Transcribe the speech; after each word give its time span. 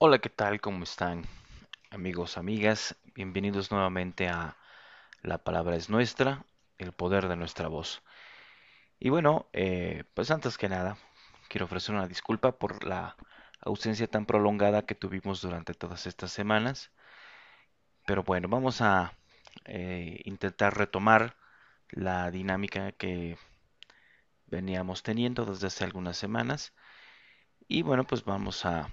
Hola, 0.00 0.20
¿qué 0.20 0.28
tal? 0.28 0.60
¿Cómo 0.60 0.84
están? 0.84 1.24
Amigos, 1.90 2.38
amigas, 2.38 2.96
bienvenidos 3.16 3.72
nuevamente 3.72 4.28
a 4.28 4.56
La 5.22 5.38
Palabra 5.38 5.74
es 5.74 5.90
Nuestra, 5.90 6.44
el 6.78 6.92
poder 6.92 7.26
de 7.28 7.34
nuestra 7.36 7.66
voz. 7.66 8.02
Y 9.00 9.08
bueno, 9.10 9.48
eh, 9.52 10.04
pues 10.14 10.30
antes 10.30 10.56
que 10.56 10.68
nada, 10.68 10.98
quiero 11.48 11.66
ofrecer 11.66 11.96
una 11.96 12.06
disculpa 12.06 12.52
por 12.58 12.84
la 12.84 13.16
ausencia 13.60 14.06
tan 14.06 14.24
prolongada 14.24 14.86
que 14.86 14.94
tuvimos 14.94 15.42
durante 15.42 15.74
todas 15.74 16.06
estas 16.06 16.30
semanas. 16.30 16.92
Pero 18.06 18.22
bueno, 18.22 18.48
vamos 18.48 18.80
a 18.80 19.12
eh, 19.64 20.20
intentar 20.24 20.76
retomar 20.76 21.36
la 21.90 22.30
dinámica 22.30 22.92
que 22.92 23.36
veníamos 24.46 25.02
teniendo 25.02 25.44
desde 25.44 25.68
hace 25.68 25.84
algunas 25.84 26.16
semanas. 26.16 26.72
Y 27.68 27.82
bueno, 27.82 28.04
pues 28.04 28.24
vamos 28.24 28.64
a 28.66 28.90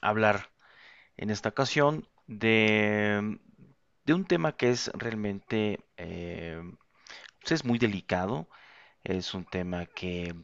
hablar 0.00 0.50
en 1.16 1.30
esta 1.30 1.50
ocasión 1.50 2.08
de, 2.26 3.38
de 4.04 4.14
un 4.14 4.24
tema 4.24 4.56
que 4.56 4.70
es 4.70 4.90
realmente 4.94 5.80
eh, 5.96 6.60
pues 7.40 7.60
es 7.60 7.64
muy 7.64 7.78
delicado, 7.78 8.48
es 9.04 9.34
un 9.34 9.44
tema 9.44 9.86
que 9.86 10.34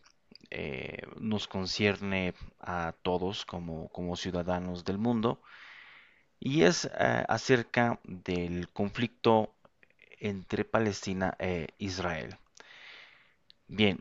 eh, 0.50 1.02
nos 1.18 1.48
concierne 1.48 2.34
a 2.60 2.94
todos 3.02 3.44
como, 3.44 4.16
ciudadanos 4.16 4.84
del 4.84 4.98
mundo 4.98 5.40
y 6.38 6.62
es 6.62 6.84
eh, 6.84 7.24
acerca 7.28 7.98
del 8.04 8.68
conflicto 8.68 9.54
entre 10.20 10.64
Palestina 10.64 11.34
e 11.38 11.68
Israel. 11.78 12.36
Bien, 13.66 13.98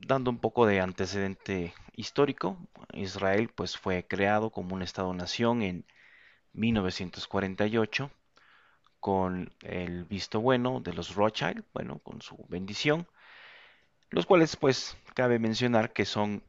dando 0.00 0.30
un 0.30 0.38
poco 0.38 0.66
de 0.66 0.80
antecedente 0.80 1.74
histórico, 1.94 2.58
Israel 2.92 3.50
pues 3.54 3.76
fue 3.76 4.06
creado 4.06 4.50
como 4.50 4.74
un 4.74 4.82
Estado-nación 4.82 5.62
en 5.62 5.84
1948 6.52 8.10
con 9.00 9.52
el 9.62 10.04
visto 10.04 10.40
bueno 10.40 10.80
de 10.80 10.92
los 10.92 11.14
Rothschild, 11.14 11.64
bueno, 11.72 11.98
con 12.00 12.22
su 12.22 12.44
bendición, 12.48 13.06
los 14.10 14.26
cuales 14.26 14.56
pues 14.56 14.96
cabe 15.14 15.38
mencionar 15.38 15.92
que 15.92 16.04
son 16.04 16.42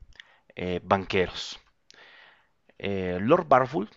eh, 0.55 0.79
banqueros. 0.83 1.59
Eh, 2.77 3.17
Lord 3.21 3.47
Barfoot, 3.47 3.89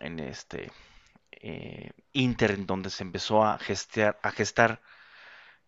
en 0.00 0.20
este 0.20 0.70
eh, 1.32 1.90
inter 2.12 2.52
en 2.52 2.66
donde 2.66 2.90
se 2.90 3.02
empezó 3.02 3.44
a 3.44 3.58
gestar 3.58 4.80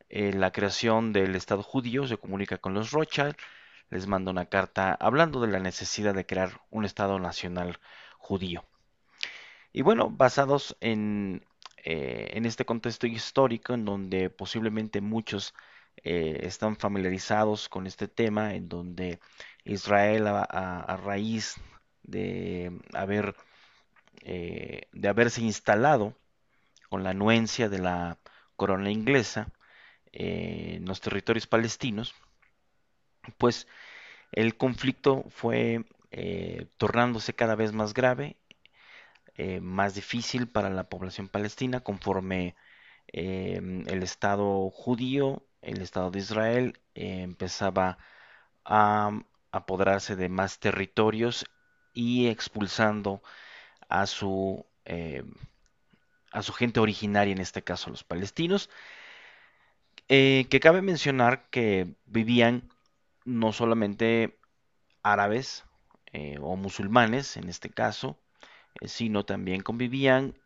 eh, 0.08 0.32
la 0.32 0.52
creación 0.52 1.12
del 1.12 1.34
Estado 1.34 1.62
judío, 1.62 2.06
se 2.06 2.16
comunica 2.16 2.58
con 2.58 2.74
los 2.74 2.92
Rothschild, 2.92 3.36
les 3.90 4.06
manda 4.06 4.30
una 4.30 4.46
carta 4.46 4.94
hablando 4.94 5.40
de 5.40 5.48
la 5.48 5.58
necesidad 5.60 6.14
de 6.14 6.26
crear 6.26 6.60
un 6.70 6.84
Estado 6.84 7.18
nacional 7.18 7.78
judío. 8.18 8.64
Y 9.72 9.82
bueno, 9.82 10.10
basados 10.10 10.76
en, 10.80 11.44
eh, 11.84 12.30
en 12.34 12.46
este 12.46 12.64
contexto 12.64 13.06
histórico, 13.06 13.74
en 13.74 13.84
donde 13.84 14.30
posiblemente 14.30 15.00
muchos 15.00 15.54
eh, 16.04 16.40
están 16.42 16.76
familiarizados 16.76 17.68
con 17.68 17.86
este 17.86 18.08
tema, 18.08 18.54
en 18.54 18.68
donde 18.68 19.20
Israel 19.64 20.26
a, 20.28 20.96
raíz 21.02 21.56
de 22.02 22.72
haber 22.94 23.34
de 24.22 25.08
haberse 25.08 25.40
instalado 25.42 26.16
con 26.88 27.04
la 27.04 27.10
anuencia 27.10 27.68
de 27.68 27.78
la 27.78 28.18
corona 28.56 28.90
inglesa 28.90 29.52
en 30.18 30.84
los 30.86 31.00
territorios 31.00 31.46
palestinos, 31.46 32.14
pues 33.38 33.66
el 34.32 34.56
conflicto 34.56 35.24
fue 35.28 35.84
eh, 36.10 36.66
tornándose 36.78 37.34
cada 37.34 37.54
vez 37.54 37.72
más 37.72 37.94
grave, 37.94 38.36
eh, 39.36 39.60
más 39.60 39.94
difícil 39.94 40.48
para 40.48 40.70
la 40.70 40.88
población 40.88 41.28
palestina 41.28 41.80
conforme 41.80 42.56
eh, 43.12 43.60
el 43.86 44.02
Estado 44.02 44.70
judío, 44.70 45.44
el 45.62 45.82
Estado 45.82 46.10
de 46.10 46.18
Israel, 46.20 46.80
eh, 46.94 47.22
empezaba 47.22 47.98
a 48.64 49.10
apoderarse 49.52 50.16
de 50.16 50.28
más 50.28 50.58
territorios 50.60 51.46
y 51.92 52.28
expulsando 52.28 53.22
a 53.88 54.06
su, 54.06 54.66
eh, 54.84 55.24
a 56.32 56.42
su 56.42 56.52
gente 56.52 56.80
originaria, 56.80 57.32
en 57.32 57.40
este 57.40 57.62
caso 57.62 57.90
los 57.90 58.04
palestinos, 58.04 58.70
eh, 60.08 60.46
que 60.50 60.60
cabe 60.60 60.82
mencionar 60.82 61.48
que 61.50 61.94
vivían 62.06 62.68
no 63.24 63.52
solamente 63.52 64.38
árabes 65.02 65.64
eh, 66.12 66.38
o 66.42 66.56
musulmanes, 66.56 67.36
en 67.36 67.48
este 67.48 67.70
caso, 67.70 68.18
eh, 68.80 68.88
sino 68.88 69.24
también 69.24 69.62
convivían 69.62 70.36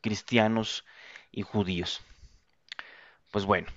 cristianos 0.00 0.84
y 1.30 1.42
judíos. 1.42 2.00
Pues 3.30 3.44
bueno, 3.44 3.68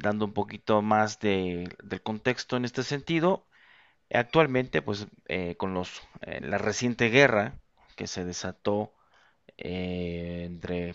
dando 0.00 0.24
un 0.26 0.32
poquito 0.32 0.82
más 0.82 1.18
de- 1.20 1.68
del 1.82 2.02
contexto 2.02 2.56
en 2.56 2.64
este 2.64 2.82
sentido, 2.82 3.46
actualmente, 4.12 4.82
pues 4.82 5.08
con 5.58 5.74
los, 5.74 6.02
la 6.42 6.58
reciente 6.58 7.08
guerra 7.10 7.54
que 7.96 8.06
se 8.08 8.24
desató 8.24 8.92
entre 9.58 10.94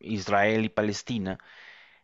Israel 0.00 0.64
y 0.66 0.70
Palestina, 0.70 1.38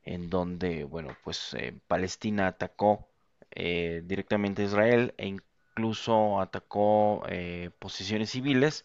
en 0.05 0.31
donde, 0.31 0.85
bueno, 0.85 1.17
pues 1.25 1.55
eh, 1.55 1.79
Palestina 1.87 2.49
atacó 2.49 3.09
eh, 3.51 4.03
directamente 4.05 4.63
a 4.63 4.67
Israel 4.67 5.15
e 5.19 5.27
incluso 5.27 6.41
atacó 6.41 7.25
eh, 7.29 7.71
posiciones 7.79 8.31
civiles. 8.31 8.85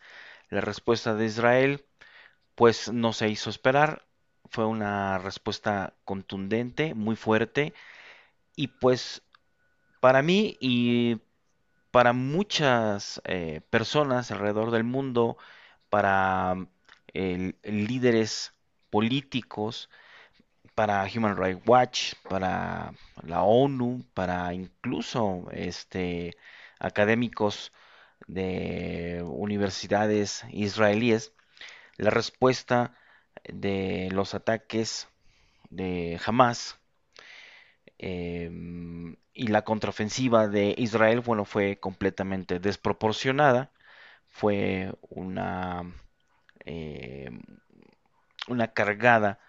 La 0.50 0.62
respuesta 0.62 1.16
de 1.16 1.26
Israel, 1.26 1.86
pues 2.56 2.92
no 2.92 3.14
se 3.14 3.30
hizo 3.30 3.50
esperar, 3.50 4.06
fue 4.50 4.66
una 4.66 5.18
respuesta 5.18 5.96
contundente, 6.06 6.94
muy 6.94 7.16
fuerte, 7.16 7.74
y 8.56 8.68
pues 8.68 9.24
para 10.02 10.22
mí 10.22 10.58
y 10.60 11.20
para 11.92 12.14
muchas 12.14 13.22
personas 13.70 14.32
alrededor 14.32 14.72
del 14.72 14.84
mundo, 14.84 15.38
para 15.90 16.68
líderes 17.14 18.54
políticos, 18.90 19.90
para 20.76 21.06
Human 21.06 21.38
Rights 21.38 21.62
Watch, 21.66 22.14
para 22.30 22.94
la 23.24 23.44
ONU, 23.44 24.06
para 24.14 24.54
incluso 24.54 25.48
este, 25.52 26.36
académicos 26.80 27.72
de 28.28 29.24
universidades 29.26 30.44
israelíes, 30.52 31.34
la 31.98 32.10
respuesta 32.10 32.96
de 33.44 34.10
los 34.12 34.34
ataques 34.34 35.08
de 35.70 36.20
Hamas 36.26 36.80
em, 37.98 39.16
y 39.34 39.48
la 39.48 39.64
contraofensiva 39.64 40.48
de 40.48 40.76
Israel, 40.78 41.22
bueno, 41.22 41.46
fue 41.46 41.80
completamente 41.80 42.60
desproporcionada, 42.60 43.72
fue 44.30 44.94
una, 45.10 45.84
em, 46.66 47.42
una 48.48 48.74
cargada 48.74 49.40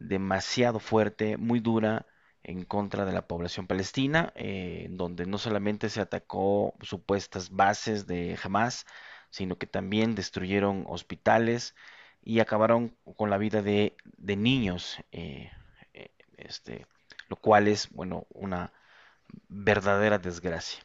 demasiado 0.00 0.80
fuerte, 0.80 1.36
muy 1.36 1.60
dura 1.60 2.06
en 2.42 2.64
contra 2.64 3.04
de 3.04 3.12
la 3.12 3.28
población 3.28 3.66
palestina, 3.66 4.32
eh, 4.34 4.88
donde 4.90 5.26
no 5.26 5.38
solamente 5.38 5.90
se 5.90 6.00
atacó 6.00 6.74
supuestas 6.80 7.50
bases 7.50 8.06
de 8.06 8.36
Hamas, 8.42 8.86
sino 9.30 9.58
que 9.58 9.66
también 9.66 10.14
destruyeron 10.14 10.84
hospitales 10.88 11.76
y 12.22 12.40
acabaron 12.40 12.96
con 13.16 13.30
la 13.30 13.38
vida 13.38 13.62
de, 13.62 13.94
niños, 14.18 14.96
eh, 15.12 15.50
eh, 15.92 16.10
este, 16.38 16.86
lo 17.28 17.36
cual 17.36 17.68
es, 17.68 17.90
bueno, 17.90 18.26
una 18.30 18.72
verdadera 19.48 20.18
desgracia. 20.18 20.82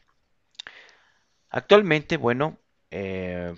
Actualmente, 1.48 2.16
bueno, 2.18 2.58
en 2.90 3.56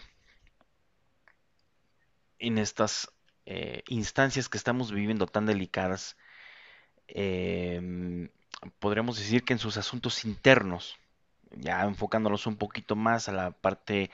estas 2.59 3.11
eh, 3.51 3.83
instancias 3.89 4.51
que 4.51 4.59
estamos 4.59 4.93
viviendo 4.93 5.27
tan 5.27 5.47
delicadas, 5.47 6.19
eh, 7.09 8.29
podríamos 8.79 9.19
decir 9.19 9.43
que 9.45 9.55
en 9.55 9.59
sus 9.59 9.79
asuntos 9.79 10.27
internos, 10.27 10.99
ya 11.53 11.85
enfocándonos 11.85 12.47
un 12.47 12.57
poquito 12.57 12.95
más 12.95 13.29
a 13.29 13.33
la 13.33 13.53
parte 13.53 14.11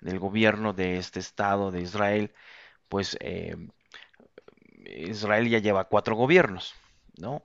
del 0.00 0.18
gobierno 0.18 0.72
de 0.72 0.96
este 0.96 1.20
estado 1.20 1.70
de 1.70 1.82
Israel, 1.82 2.32
pues 2.88 3.18
eh, 3.20 3.56
Israel 4.86 5.48
ya 5.50 5.58
lleva 5.58 5.84
cuatro 5.84 6.16
gobiernos, 6.16 6.74
¿no? 7.18 7.42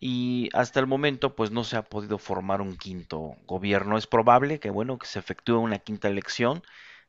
Y 0.00 0.48
hasta 0.52 0.80
el 0.80 0.88
momento, 0.88 1.36
pues 1.36 1.52
no 1.52 1.62
se 1.64 1.76
ha 1.76 1.82
podido 1.82 2.18
formar 2.18 2.60
un 2.60 2.76
quinto 2.76 3.36
gobierno. 3.46 3.96
Es 3.98 4.08
probable 4.08 4.58
que, 4.60 4.70
bueno, 4.70 4.98
que 4.98 5.06
se 5.06 5.20
efectúe 5.20 5.58
una 5.60 5.78
quinta 5.78 6.08
elección. 6.08 6.62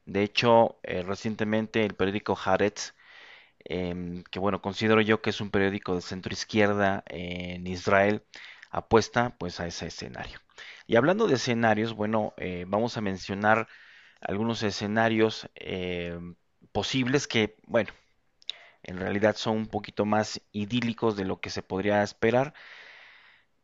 De 0.05 0.23
hecho, 0.23 0.77
eh, 0.83 1.01
recientemente 1.03 1.83
el 1.85 1.95
periódico 1.95 2.37
Haaretz 2.37 2.93
em, 3.65 4.23
que 4.23 4.39
bueno, 4.39 4.61
considero 4.61 5.01
yo 5.01 5.21
que 5.21 5.29
es 5.31 5.41
un 5.41 5.51
periódico 5.51 5.95
de 5.95 6.01
centro 6.01 6.33
izquierda 6.33 7.03
en 7.07 7.67
Israel, 7.67 8.23
apuesta 8.71 9.35
pues 9.37 9.59
a 9.59 9.67
ese 9.67 9.87
escenario. 9.87 10.39
Y 10.87 10.95
hablando 10.97 11.27
de 11.27 11.35
escenarios, 11.35 11.93
bueno, 11.93 12.33
eh, 12.37 12.65
vamos 12.67 12.97
a 12.97 13.01
mencionar 13.01 13.67
algunos 14.21 14.63
escenarios 14.63 15.49
eh, 15.55 16.17
posibles 16.71 17.27
que, 17.27 17.57
bueno, 17.67 17.91
en 18.83 18.97
realidad 18.97 19.35
son 19.35 19.57
un 19.57 19.67
poquito 19.67 20.05
más 20.05 20.41
idílicos 20.51 21.15
de 21.15 21.25
lo 21.25 21.39
que 21.39 21.49
se 21.49 21.63
podría 21.63 22.03
esperar. 22.03 22.53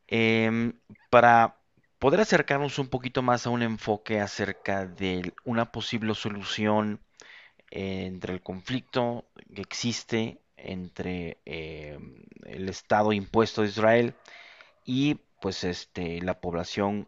Em, 0.08 0.74
para 1.10 1.60
poder 2.00 2.22
acercarnos 2.22 2.80
un 2.80 2.88
poquito 2.90 3.22
más 3.22 3.46
a 3.46 3.50
un 3.52 3.62
enfoque 3.62 4.20
acerca 4.22 4.86
de 4.86 5.34
una 5.46 5.72
posible 5.72 6.16
solución 6.16 7.02
entre 7.72 8.34
el 8.34 8.42
conflicto 8.42 9.26
que 9.54 9.62
existe 9.62 10.42
entre 10.58 11.38
em, 11.46 12.24
el 12.46 12.70
Estado 12.70 13.14
impuesto 13.14 13.62
de 13.62 13.70
Israel 13.70 14.14
y 14.86 15.16
pues 15.42 15.64
este 15.64 16.22
la 16.22 16.42
población 16.42 17.08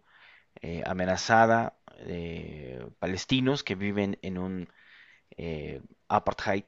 eh, 0.61 0.83
amenazada 0.85 1.73
de 2.05 2.87
palestinos 2.99 3.63
que 3.63 3.75
viven 3.75 4.17
en 4.21 4.37
un 4.37 4.69
eh, 5.37 5.81
apartheid 6.07 6.63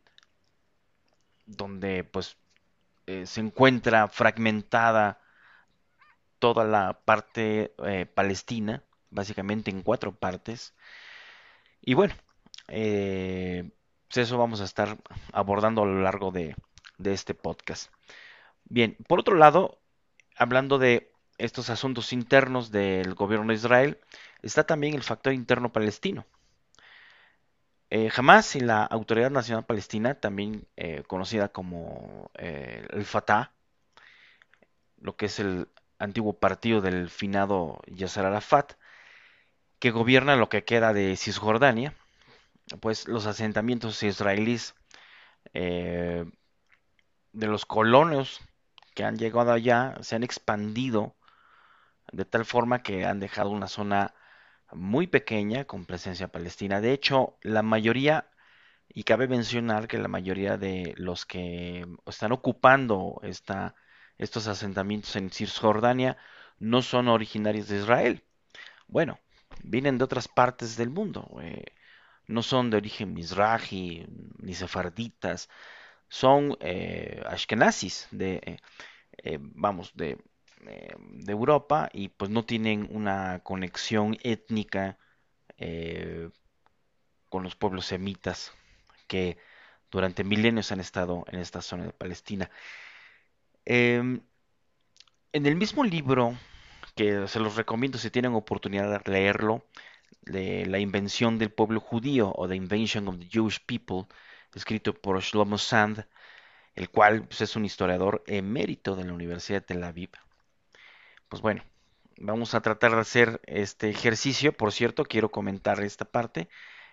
donde 1.46 2.04
pues 2.04 2.38
eh, 3.08 3.26
se 3.26 3.42
encuentra 3.42 4.08
fragmentada 4.08 5.20
toda 6.40 6.66
la 6.66 7.00
parte 7.06 7.74
eh, 7.86 8.06
palestina, 8.06 8.84
básicamente 9.10 9.72
en 9.72 9.82
cuatro 9.82 10.14
partes. 10.14 10.74
Y 11.82 11.94
bueno, 11.94 12.16
eh, 12.68 13.72
pues 14.14 14.28
eso 14.28 14.38
vamos 14.38 14.62
a 14.62 14.66
estar 14.66 14.96
abordando 15.32 15.82
a 15.82 15.86
lo 15.88 16.00
largo 16.04 16.30
de, 16.30 16.56
este 17.04 17.34
podcast. 17.34 17.92
Bien, 18.66 18.96
por 19.08 19.20
otro 19.20 19.36
lado, 19.36 19.80
hablando 20.38 20.78
de 20.78 21.12
estos 21.40 21.72
asuntos 21.72 22.14
internos 22.14 22.70
del 22.70 23.16
gobierno 23.16 23.48
de 23.48 23.56
Israel, 23.56 24.00
está 24.44 24.68
también 24.68 24.94
el 24.94 25.02
factor 25.02 25.34
interno 25.34 25.72
palestino. 25.72 26.28
Eh, 27.90 28.12
Hamas 28.16 28.56
y 28.56 28.60
la 28.60 28.84
Autoridad 28.84 29.32
Nacional 29.32 29.66
Palestina, 29.66 30.14
también 30.14 30.68
eh, 30.78 31.02
conocida 31.08 31.48
como 31.50 32.30
eh, 32.36 32.86
el 32.92 33.06
Fatah, 33.06 33.52
lo 35.02 35.16
que 35.16 35.26
es 35.26 35.40
el 35.40 35.70
antiguo 35.98 36.34
partido 36.34 36.82
del 36.82 37.10
finado 37.10 37.82
Yasser 37.88 38.28
Arafat, 38.28 38.74
que 39.80 39.90
gobierna 39.90 40.36
lo 40.36 40.50
que 40.50 40.64
queda 40.64 40.94
de 40.94 41.18
Cisjordania, 41.18 41.96
pues 42.80 43.08
los 43.08 43.26
asentamientos 43.26 44.04
israelíes 44.04 44.76
eh, 45.54 46.26
de 47.34 47.48
los 47.48 47.66
colonos 47.66 48.42
que 48.96 49.04
han 49.04 49.18
llegado 49.18 49.52
allá 49.52 49.96
se 50.02 50.16
han 50.16 50.24
expandido 50.24 51.16
de 52.12 52.26
tal 52.26 52.46
forma 52.46 52.84
que 52.84 53.06
han 53.06 53.20
dejado 53.20 53.50
una 53.50 53.68
zona 53.68 54.14
muy 54.72 55.08
pequeña 55.08 55.66
con 55.66 55.86
presencia 55.86 56.28
palestina. 56.30 56.82
De 56.82 56.94
hecho, 56.94 57.38
la 57.42 57.64
mayoría, 57.64 58.30
y 58.90 59.04
cabe 59.04 59.28
mencionar 59.28 59.88
que 59.88 59.98
la 59.98 60.08
mayoría 60.08 60.58
de 60.58 60.94
los 60.98 61.26
que 61.26 61.86
están 62.06 62.32
ocupando 62.32 63.22
estos 64.18 64.48
asentamientos 64.48 65.16
en 65.16 65.30
Cisjordania 65.32 66.18
no 66.60 66.82
son 66.82 67.08
originarios 67.08 67.68
de 67.68 67.78
Israel. 67.78 68.24
Bueno, 68.88 69.20
vienen 69.64 69.98
de 69.98 70.04
otras 70.06 70.28
partes 70.28 70.78
del 70.78 70.90
mundo. 70.90 71.30
Eh, 71.42 71.66
no 72.28 72.44
son 72.44 72.70
de 72.70 72.78
origen 72.78 73.14
mizrahi 73.14 74.06
ni 74.40 74.54
sefarditas, 74.54 75.50
son 76.10 76.58
eh, 76.62 77.22
ashkenazis, 77.28 78.08
de, 78.12 78.36
eh, 78.46 78.58
eh, 79.24 79.38
vamos, 79.42 79.94
de 79.96 80.18
de 80.66 81.34
Europa 81.34 81.90
y 81.92 82.08
pues 82.08 82.32
no 82.32 82.46
tienen 82.46 82.88
una 82.90 83.42
conexión 83.44 84.18
étnica 84.24 84.98
con 87.30 87.44
los 87.44 87.56
pueblos 87.56 87.88
semitas 87.88 88.54
que 89.08 89.38
durante 89.92 90.24
milenios 90.24 90.72
han 90.72 90.80
estado 90.80 91.24
en 91.28 91.40
esta 91.40 91.62
zona 91.62 91.86
de 91.86 91.94
Palestina. 91.94 92.50
Eh, 93.66 94.20
en 95.34 95.46
el 95.46 95.56
mismo 95.56 95.84
libro, 95.84 96.36
que 96.96 97.28
se 97.28 97.40
los 97.40 97.56
recomiendo 97.56 97.98
si 97.98 98.10
tienen 98.10 98.34
oportunidad 98.34 98.90
de 98.92 99.12
leerlo, 99.12 99.64
de 100.26 100.66
La 100.66 100.80
invención 100.80 101.38
del 101.40 101.52
pueblo 101.52 101.80
judío 101.80 102.34
o 102.36 102.48
The 102.48 102.56
Invention 102.56 103.08
of 103.08 103.20
the 103.20 103.28
Jewish 103.30 103.60
People, 103.66 104.08
escrito 104.54 104.94
por 104.94 105.22
Shlomo 105.22 105.58
Sand, 105.58 106.06
el 106.76 106.90
cual 106.90 107.28
pues, 107.28 107.42
es 107.42 107.56
un 107.56 107.66
historiador 107.66 108.24
emérito 108.28 108.96
de 108.96 109.06
la 109.06 109.14
Universidad 109.14 109.62
de 109.62 109.68
Tel 109.68 109.84
Aviv, 109.84 110.12
pues 111.30 111.42
bueno, 111.42 111.64
vamos 112.18 112.54
a 112.56 112.62
tratar 112.62 112.92
de 112.94 113.02
hacer 113.02 113.42
este 113.46 113.90
ejercicio. 113.90 114.54
Por 114.54 114.72
cierto, 114.72 115.06
quiero 115.06 115.32
comentar 115.32 115.82
esta 115.84 116.06
parte. 116.06 116.50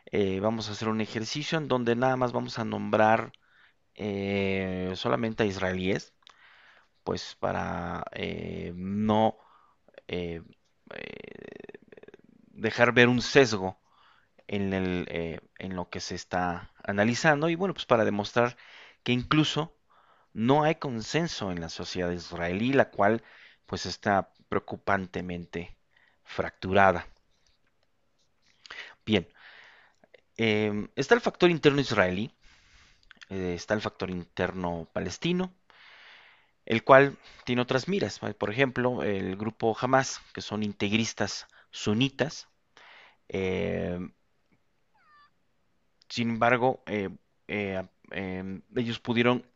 Eh, 0.06 0.40
vamos 0.40 0.68
a 0.68 0.72
hacer 0.72 0.88
un 0.88 1.00
ejercicio 1.00 1.58
en 1.58 1.68
donde 1.68 1.96
nada 1.96 2.16
más 2.16 2.32
vamos 2.32 2.58
a 2.58 2.64
nombrar 2.64 3.32
eh, 3.96 4.92
solamente 4.96 5.42
a 5.42 5.46
israelíes, 5.46 6.14
pues 7.04 7.36
para 7.40 8.04
eh, 8.12 8.72
no 8.76 9.38
eh, 10.08 10.42
eh, 10.94 11.79
dejar 12.60 12.92
ver 12.92 13.08
un 13.08 13.22
sesgo 13.22 13.80
en, 14.46 14.72
el, 14.72 15.06
eh, 15.10 15.40
en 15.58 15.76
lo 15.76 15.88
que 15.88 16.00
se 16.00 16.14
está 16.14 16.72
analizando 16.84 17.48
y 17.48 17.54
bueno, 17.54 17.74
pues 17.74 17.86
para 17.86 18.04
demostrar 18.04 18.56
que 19.02 19.12
incluso 19.12 19.76
no 20.32 20.62
hay 20.64 20.76
consenso 20.76 21.50
en 21.50 21.60
la 21.60 21.68
sociedad 21.68 22.10
israelí, 22.10 22.72
la 22.72 22.90
cual 22.90 23.22
pues 23.66 23.86
está 23.86 24.32
preocupantemente 24.48 25.76
fracturada. 26.24 27.06
Bien, 29.06 29.26
eh, 30.36 30.88
está 30.96 31.14
el 31.14 31.20
factor 31.20 31.50
interno 31.50 31.80
israelí, 31.80 32.32
eh, 33.30 33.54
está 33.54 33.74
el 33.74 33.80
factor 33.80 34.10
interno 34.10 34.88
palestino, 34.92 35.52
el 36.66 36.84
cual 36.84 37.16
tiene 37.44 37.62
otras 37.62 37.88
miras. 37.88 38.18
Por 38.18 38.50
ejemplo, 38.50 39.02
el 39.02 39.36
grupo 39.36 39.76
Hamas, 39.80 40.20
que 40.34 40.42
son 40.42 40.62
integristas 40.62 41.46
sunitas, 41.70 42.49
sin 46.08 46.30
embargo, 46.30 46.82
eh, 46.86 47.08
eh, 47.46 47.82
eh, 48.10 48.60
ellos 48.76 49.00
pudieron 49.00 49.46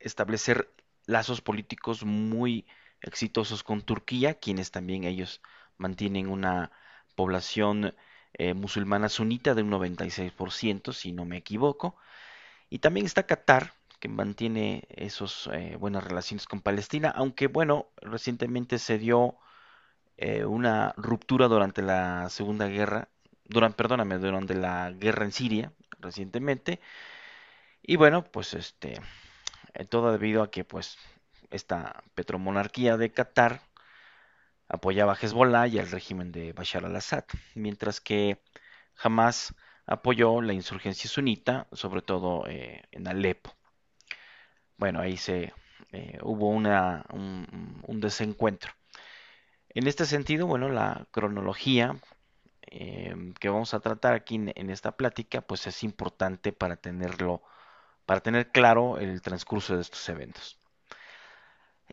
establecer 0.00 0.70
lazos 1.06 1.40
políticos 1.40 2.04
muy 2.04 2.66
exitosos 3.00 3.62
con 3.62 3.82
Turquía, 3.82 4.34
quienes 4.34 4.70
también 4.70 5.04
ellos 5.04 5.42
mantienen 5.76 6.28
una 6.28 6.72
población 7.14 7.94
eh, 8.34 8.54
musulmana 8.54 9.08
sunita 9.08 9.54
de 9.54 9.62
un 9.62 9.70
96%, 9.70 10.92
si 10.92 11.12
no 11.12 11.24
me 11.24 11.36
equivoco. 11.38 11.96
Y 12.70 12.78
también 12.78 13.06
está 13.06 13.26
Qatar, 13.26 13.74
que 14.00 14.08
mantiene 14.08 14.84
esas 14.88 15.48
buenas 15.78 16.02
relaciones 16.04 16.46
con 16.46 16.60
Palestina, 16.60 17.10
aunque 17.10 17.46
bueno, 17.46 17.88
recientemente 18.00 18.78
se 18.78 18.98
dio 18.98 19.36
eh, 20.24 20.44
una 20.44 20.94
ruptura 20.96 21.48
durante 21.48 21.82
la 21.82 22.28
Segunda 22.30 22.68
Guerra, 22.68 23.08
durante, 23.44 23.76
perdóname, 23.76 24.18
durante 24.18 24.54
la 24.54 24.92
guerra 24.92 25.24
en 25.24 25.32
Siria, 25.32 25.72
recientemente. 25.98 26.80
Y 27.82 27.96
bueno, 27.96 28.22
pues 28.24 28.54
este, 28.54 29.00
eh, 29.74 29.84
todo 29.84 30.12
debido 30.12 30.44
a 30.44 30.50
que 30.50 30.64
pues 30.64 30.96
esta 31.50 32.04
petromonarquía 32.14 32.96
de 32.96 33.10
Qatar 33.10 33.62
apoyaba 34.68 35.14
a 35.14 35.16
Hezbollah 35.16 35.66
y 35.66 35.80
al 35.80 35.90
régimen 35.90 36.30
de 36.30 36.52
Bashar 36.52 36.84
al-Assad, 36.84 37.24
mientras 37.56 38.00
que 38.00 38.40
Hamas 39.02 39.54
apoyó 39.86 40.40
la 40.40 40.52
insurgencia 40.52 41.10
sunita, 41.10 41.66
sobre 41.72 42.02
todo 42.02 42.46
eh, 42.46 42.84
en 42.92 43.08
Alepo. 43.08 43.56
Bueno, 44.76 45.00
ahí 45.00 45.16
se 45.16 45.52
hubo 46.22 46.48
una, 46.48 47.04
un, 47.12 47.82
un, 47.86 48.00
desencuentro. 48.00 48.72
En 49.74 49.86
este 49.86 50.04
sentido, 50.06 50.46
bueno, 50.46 50.68
la 50.68 51.06
cronología 51.10 51.96
eh, 52.74 53.14
que 53.40 53.48
vamos 53.48 53.74
a 53.74 53.80
tratar 53.80 54.14
aquí 54.14 54.36
en, 54.36 54.70
esta 54.70 54.92
plática, 54.92 55.40
pues 55.40 55.66
es 55.66 55.82
importante 55.82 56.52
para 56.52 56.76
tenerlo, 56.76 57.42
para 58.06 58.20
tener 58.20 58.50
claro 58.50 58.98
el 58.98 59.22
transcurso 59.22 59.74
de 59.76 59.82
estos 59.82 60.08
eventos. 60.08 60.58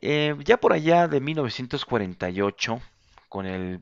Eh, 0.02 0.36
ya 0.44 0.58
por 0.58 0.74
allá 0.74 1.08
de 1.08 1.22
1948, 1.22 2.82
con 3.30 3.46
el, 3.46 3.82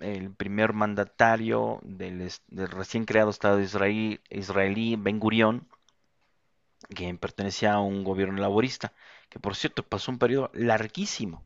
el 0.00 0.30
primer 0.34 0.72
mandatario 0.72 1.80
del, 1.82 2.30
del, 2.48 2.68
recién 2.68 3.04
creado 3.06 3.30
Estado 3.30 3.58
de 3.58 3.64
Israel, 3.64 4.20
israelí, 4.30 4.96
Ben 4.96 5.18
Gurión, 5.18 5.68
que 6.94 7.12
pertenecía 7.14 7.74
a 7.74 7.80
un 7.80 8.04
gobierno 8.04 8.40
laborista, 8.40 8.92
que 9.30 9.40
por 9.40 9.56
cierto 9.56 9.82
pasó 9.82 10.10
un 10.10 10.18
periodo 10.18 10.50
larguísimo, 10.54 11.45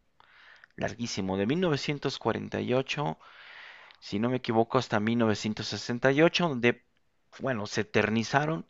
larguísimo, 0.76 1.36
de 1.36 1.46
1948, 1.46 3.18
si 4.00 4.18
no 4.18 4.30
me 4.30 4.36
equivoco, 4.36 4.78
hasta 4.78 5.00
1968, 5.00 6.48
donde, 6.48 6.84
bueno, 7.40 7.66
se 7.66 7.82
eternizaron 7.82 8.66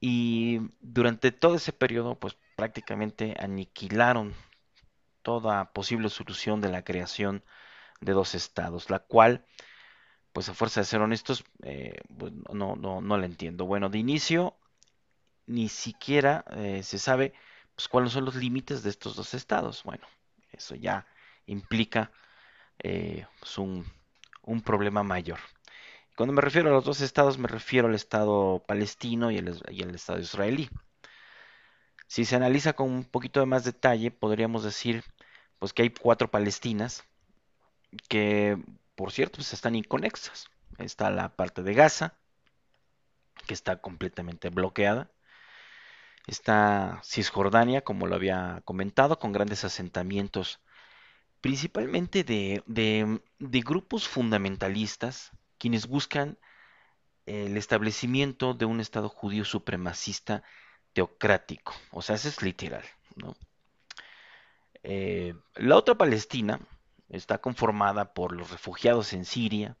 y 0.00 0.60
durante 0.80 1.32
todo 1.32 1.54
ese 1.56 1.72
periodo, 1.72 2.18
pues 2.18 2.36
prácticamente 2.56 3.34
aniquilaron 3.38 4.34
toda 5.22 5.72
posible 5.72 6.10
solución 6.10 6.60
de 6.60 6.68
la 6.70 6.84
creación 6.84 7.42
de 8.02 8.12
dos 8.12 8.34
estados, 8.34 8.90
la 8.90 8.98
cual, 8.98 9.46
pues 10.32 10.48
a 10.48 10.54
fuerza 10.54 10.80
de 10.80 10.86
ser 10.86 11.00
honestos, 11.00 11.44
eh, 11.62 11.96
pues, 12.18 12.32
no, 12.52 12.76
no, 12.76 13.00
no 13.00 13.16
la 13.16 13.26
entiendo. 13.26 13.64
Bueno, 13.64 13.88
de 13.88 13.98
inicio, 13.98 14.56
ni 15.46 15.68
siquiera 15.68 16.44
eh, 16.50 16.82
se 16.82 16.98
sabe 16.98 17.32
pues, 17.74 17.88
cuáles 17.88 18.12
son 18.12 18.24
los 18.26 18.34
límites 18.34 18.82
de 18.82 18.90
estos 18.90 19.16
dos 19.16 19.32
estados. 19.34 19.82
Bueno, 19.84 20.06
eso 20.54 20.74
ya 20.74 21.06
implica 21.46 22.10
eh, 22.78 23.26
pues, 23.40 23.58
un, 23.58 23.84
problema 24.64 25.02
mayor. 25.02 25.38
Cuando 26.16 26.32
me 26.32 26.42
refiero 26.42 26.70
a 26.70 26.72
los 26.72 26.84
dos 26.84 27.00
estados, 27.00 27.38
me 27.38 27.48
refiero 27.48 27.88
al 27.88 27.94
estado 27.94 28.64
palestino 28.66 29.30
y 29.30 29.38
el, 29.38 29.60
y 29.70 29.82
el 29.82 29.94
estado 29.94 30.20
israelí. 30.20 30.70
Si 32.06 32.24
se 32.24 32.36
analiza 32.36 32.74
con 32.74 32.90
un 32.90 33.04
poquito 33.04 33.40
de 33.40 33.46
más 33.46 33.64
detalle, 33.64 34.10
podríamos 34.10 34.62
decir 34.64 35.04
pues 35.58 35.72
que 35.72 35.82
hay 35.82 35.90
cuatro 35.90 36.30
Palestinas 36.30 37.04
que, 38.08 38.58
por 38.94 39.12
cierto, 39.12 39.36
pues 39.36 39.52
están 39.52 39.74
inconexas. 39.74 40.46
Está 40.78 41.10
la 41.10 41.36
parte 41.36 41.62
de 41.62 41.74
Gaza, 41.74 42.14
que 43.46 43.54
está 43.54 43.80
completamente 43.80 44.50
bloqueada. 44.50 45.10
Está 46.26 47.00
Cisjordania, 47.04 47.82
como 47.82 48.06
lo 48.06 48.14
había 48.14 48.62
comentado, 48.64 49.18
con 49.18 49.32
grandes 49.32 49.64
asentamientos, 49.64 50.60
principalmente 51.40 52.24
de, 52.24 52.62
de, 52.66 53.60
grupos 53.60 54.08
fundamentalistas, 54.08 55.32
quienes 55.58 55.86
buscan 55.86 56.38
el 57.26 57.56
establecimiento 57.56 58.54
de 58.54 58.64
un 58.64 58.80
Estado 58.80 59.08
judío 59.08 59.44
supremacista 59.44 60.42
teocrático. 60.94 61.74
O 61.90 62.00
sea, 62.00 62.16
eso 62.16 62.28
es 62.28 62.42
literal. 62.42 62.84
Eh, 64.82 65.34
la 65.56 65.76
otra 65.76 65.96
Palestina 65.96 66.60
está 67.08 67.38
conformada 67.38 68.14
por 68.14 68.32
los 68.32 68.50
refugiados 68.50 69.12
en 69.12 69.24
Siria, 69.24 69.76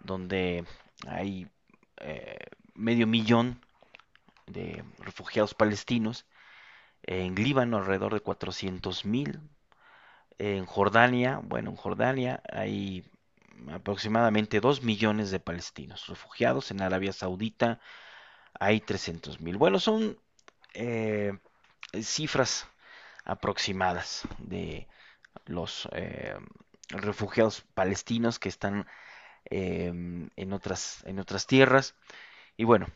donde 0.00 0.64
hay 1.06 1.48
eh, 1.98 2.38
medio 2.74 3.06
millón 3.06 3.65
de 4.46 4.84
refugiados 4.98 5.54
palestinos, 5.54 6.26
en 7.02 7.34
Líbano 7.34 7.78
alrededor 7.78 8.14
de 8.14 8.20
400 8.20 9.04
mil, 9.04 9.40
en 10.38 10.66
Jordania, 10.66 11.40
bueno, 11.42 11.70
en 11.70 11.76
Jordania 11.76 12.42
hay 12.52 13.04
aproximadamente 13.72 14.60
2 14.60 14.82
millones 14.82 15.30
de 15.30 15.40
palestinos 15.40 16.06
refugiados, 16.08 16.70
en 16.70 16.82
Arabia 16.82 17.12
Saudita 17.12 17.80
hay 18.58 18.80
300 18.80 19.40
mil. 19.40 19.56
Bueno, 19.56 19.78
son 19.78 20.18
eh, 20.74 21.38
cifras 22.02 22.68
aproximadas 23.24 24.22
de 24.38 24.88
los 25.46 25.88
eh, 25.92 26.36
refugiados 26.90 27.62
palestinos 27.74 28.38
que 28.38 28.48
están 28.48 28.86
eh, 29.50 29.92
en, 30.36 30.52
otras, 30.52 31.02
en 31.06 31.18
otras 31.18 31.46
tierras. 31.46 31.94
Y 32.56 32.64
bueno, 32.64 32.86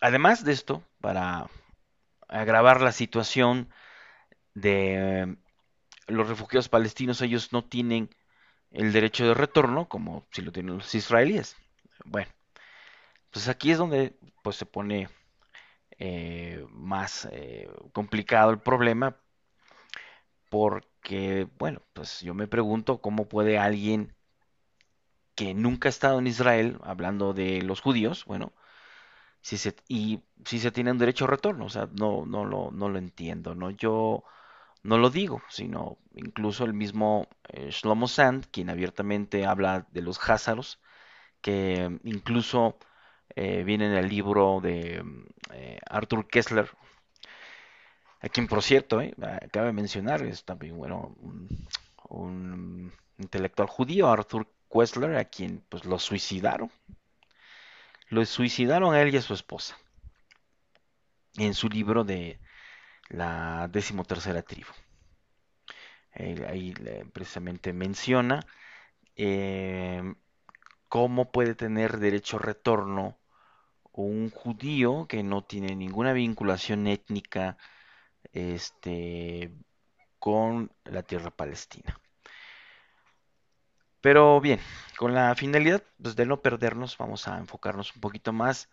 además 0.00 0.44
de 0.44 0.52
esto, 0.52 0.82
para 1.00 1.48
agravar 2.28 2.80
la 2.80 2.92
situación 2.92 3.68
de 4.54 5.36
los 6.06 6.28
refugiados 6.28 6.68
palestinos, 6.68 7.22
ellos 7.22 7.52
no 7.52 7.64
tienen 7.64 8.10
el 8.70 8.92
derecho 8.92 9.26
de 9.26 9.34
retorno 9.34 9.88
como 9.88 10.26
si 10.30 10.42
lo 10.42 10.52
tienen 10.52 10.76
los 10.76 10.94
israelíes. 10.94 11.56
Bueno, 12.04 12.30
pues 13.30 13.48
aquí 13.48 13.70
es 13.70 13.78
donde 13.78 14.16
pues 14.42 14.56
se 14.56 14.66
pone 14.66 15.08
eh, 15.98 16.64
más 16.70 17.28
eh, 17.32 17.68
complicado 17.92 18.50
el 18.50 18.60
problema 18.60 19.16
porque, 20.48 21.46
bueno, 21.58 21.82
pues 21.92 22.20
yo 22.20 22.34
me 22.34 22.46
pregunto 22.46 23.00
cómo 23.00 23.28
puede 23.28 23.58
alguien 23.58 24.14
que 25.34 25.54
nunca 25.54 25.88
ha 25.88 25.90
estado 25.90 26.18
en 26.18 26.26
Israel, 26.26 26.78
hablando 26.82 27.32
de 27.32 27.62
los 27.62 27.80
judíos, 27.80 28.24
bueno, 28.24 28.52
si 29.42 29.56
se, 29.58 29.74
y 29.88 30.20
si 30.44 30.58
se 30.58 30.70
tiene 30.72 30.92
un 30.92 30.98
derecho 30.98 31.24
a 31.24 31.28
retorno, 31.28 31.66
o 31.66 31.68
sea, 31.68 31.88
no, 31.94 32.26
no, 32.26 32.44
lo, 32.44 32.70
no 32.70 32.88
lo 32.88 32.98
entiendo, 32.98 33.54
¿no? 33.54 33.70
Yo 33.70 34.24
no 34.82 34.98
lo 34.98 35.10
digo, 35.10 35.42
sino 35.48 35.98
incluso 36.14 36.64
el 36.64 36.74
mismo 36.74 37.28
eh, 37.48 37.70
Shlomo 37.70 38.08
Sand, 38.08 38.46
quien 38.50 38.70
abiertamente 38.70 39.46
habla 39.46 39.86
de 39.92 40.02
los 40.02 40.18
házaros, 40.28 40.80
que 41.40 41.98
incluso 42.04 42.78
eh, 43.36 43.62
viene 43.64 43.86
en 43.86 43.92
el 43.92 44.08
libro 44.08 44.60
de 44.62 45.02
eh, 45.54 45.78
Arthur 45.88 46.26
Kessler, 46.28 46.70
a 48.20 48.28
quien 48.28 48.48
por 48.48 48.62
cierto, 48.62 49.00
eh, 49.00 49.14
de 49.16 49.72
mencionar, 49.72 50.22
es 50.22 50.44
también 50.44 50.76
bueno, 50.76 51.16
un, 52.08 52.92
intelectual 53.18 53.68
judío, 53.68 54.08
Arthur 54.08 54.48
Kessler, 54.70 55.16
a 55.16 55.24
quien 55.24 55.62
pues 55.68 55.84
lo 55.84 55.98
suicidaron. 55.98 56.70
Lo 58.10 58.24
suicidaron 58.24 58.94
a 58.94 59.02
él 59.02 59.14
y 59.14 59.18
a 59.18 59.22
su 59.22 59.34
esposa. 59.34 59.76
En 61.36 61.54
su 61.54 61.68
libro 61.68 62.04
de 62.04 62.40
la 63.08 63.68
decimotercera 63.68 64.42
tribu. 64.42 64.70
ahí 66.14 66.74
precisamente 67.12 67.72
menciona 67.72 68.40
eh, 69.16 70.02
cómo 70.88 71.30
puede 71.30 71.54
tener 71.54 71.98
derecho 71.98 72.36
a 72.36 72.40
retorno 72.40 73.18
un 73.92 74.30
judío 74.30 75.06
que 75.08 75.22
no 75.22 75.42
tiene 75.42 75.74
ninguna 75.74 76.12
vinculación 76.12 76.86
étnica 76.86 77.56
este, 78.32 79.52
con 80.18 80.72
la 80.84 81.02
tierra 81.02 81.30
palestina. 81.30 82.00
Pero 84.08 84.40
bien, 84.40 84.58
con 84.96 85.12
la 85.12 85.34
finalidad 85.34 85.82
pues, 86.02 86.16
de 86.16 86.24
no 86.24 86.40
perdernos, 86.40 86.96
vamos 86.96 87.28
a 87.28 87.36
enfocarnos 87.36 87.94
un 87.94 88.00
poquito 88.00 88.32
más 88.32 88.70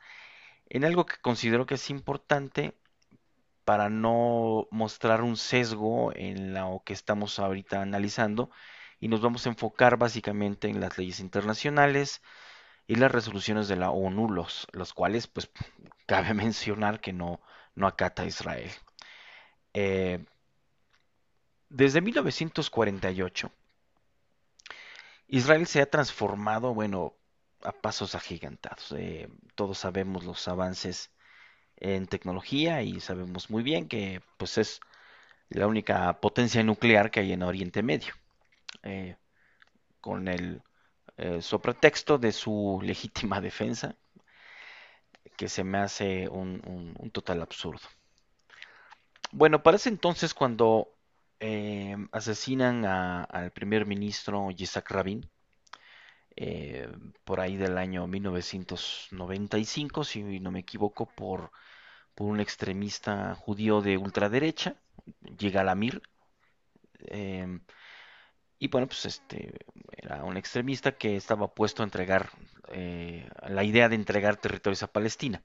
en 0.70 0.86
algo 0.86 1.06
que 1.06 1.18
considero 1.18 1.66
que 1.66 1.74
es 1.76 1.90
importante 1.90 2.74
para 3.66 3.90
no 3.90 4.70
mostrar 4.72 5.24
un 5.24 5.36
sesgo 5.36 6.14
en 6.16 6.54
lo 6.54 6.84
que 6.86 6.94
estamos 6.94 7.38
ahorita 7.38 7.82
analizando 7.82 8.50
y 9.02 9.10
nos 9.10 9.20
vamos 9.20 9.46
a 9.46 9.50
enfocar 9.50 9.98
básicamente 9.98 10.70
en 10.70 10.80
las 10.80 10.98
leyes 10.98 11.20
internacionales 11.20 12.22
y 12.88 12.96
las 12.96 13.12
resoluciones 13.12 13.68
de 13.68 13.76
la 13.76 13.92
ONU, 13.92 14.30
los, 14.30 14.68
los 14.72 14.94
cuales 14.94 15.28
pues 15.28 15.52
cabe 16.08 16.34
mencionar 16.34 17.02
que 17.02 17.12
no, 17.12 17.42
no 17.76 17.88
acata 17.88 18.26
Israel. 18.26 18.72
Eh, 19.74 20.24
desde 21.68 22.00
1948, 22.00 23.52
Israel 25.28 25.68
se 25.68 25.82
ha 25.82 25.90
transformado, 25.90 26.74
bueno, 26.74 27.16
a 27.64 27.72
pasos 27.72 28.16
agigantados. 28.16 28.94
Eh, 28.98 29.28
todos 29.56 29.80
sabemos 29.80 30.24
los 30.24 30.48
avances 30.48 31.12
en 31.78 32.08
tecnología 32.08 32.84
y 32.84 33.00
sabemos 33.02 33.50
muy 33.50 33.64
bien 33.64 33.88
que 33.88 34.22
pues 34.38 34.58
es 34.58 34.80
la 35.50 35.68
única 35.68 36.20
potencia 36.22 36.64
nuclear 36.64 37.12
que 37.12 37.22
hay 37.22 37.34
en 37.34 37.44
Oriente 37.44 37.84
Medio. 37.84 38.14
Eh, 38.84 39.18
con 40.06 40.28
el 40.28 40.62
eh, 41.18 41.42
pretexto 41.62 42.20
de 42.20 42.32
su 42.32 42.80
legítima 42.84 43.42
defensa, 43.42 43.96
que 45.36 45.50
se 45.50 45.64
me 45.64 45.80
hace 45.80 46.30
un, 46.30 46.62
total 47.12 47.42
absurdo. 47.42 47.88
Bueno, 49.32 49.64
parece 49.64 49.90
entonces 49.90 50.34
cuando 50.34 50.95
eh, 51.46 51.96
asesinan 52.12 52.86
al 52.86 53.52
primer 53.52 53.86
ministro 53.86 54.50
Yitzhak 54.52 54.90
Rabin, 54.92 55.30
eh, 56.36 56.90
por 57.24 57.40
ahí 57.40 57.56
del 57.58 57.78
año 57.78 58.08
1995, 58.08 60.04
si 60.04 60.40
no 60.40 60.52
me 60.52 60.60
equivoco, 60.60 61.06
por, 61.08 61.52
por 62.16 62.28
un 62.28 62.40
extremista 62.40 63.36
judío 63.36 63.82
de 63.82 63.98
ultraderecha, 63.98 64.76
llega 65.38 65.64
Lamir, 65.64 66.02
eh, 67.08 67.60
y 68.60 68.68
bueno, 68.70 68.88
pues 68.88 69.06
este 69.06 69.54
era 69.92 70.24
un 70.24 70.38
extremista 70.38 70.94
que 70.94 71.16
estaba 71.16 71.54
puesto 71.54 71.84
a 71.84 71.86
entregar 71.86 72.30
eh, 72.72 73.30
la 73.48 73.64
idea 73.64 73.90
de 73.90 73.96
entregar 73.96 74.38
territorios 74.38 74.84
a 74.84 74.92
Palestina. 74.92 75.44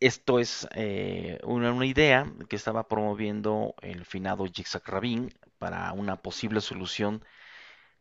Esto 0.00 0.38
es 0.38 0.66
eh, 0.74 1.38
una, 1.44 1.84
idea 1.84 2.26
que 2.48 2.56
estaba 2.56 2.88
promoviendo 2.88 3.74
el 3.82 4.04
finado 4.06 4.46
Yitzhak 4.46 4.88
Rabin 4.88 5.34
para 5.58 5.92
una 5.92 6.16
posible 6.16 6.62
solución 6.62 7.22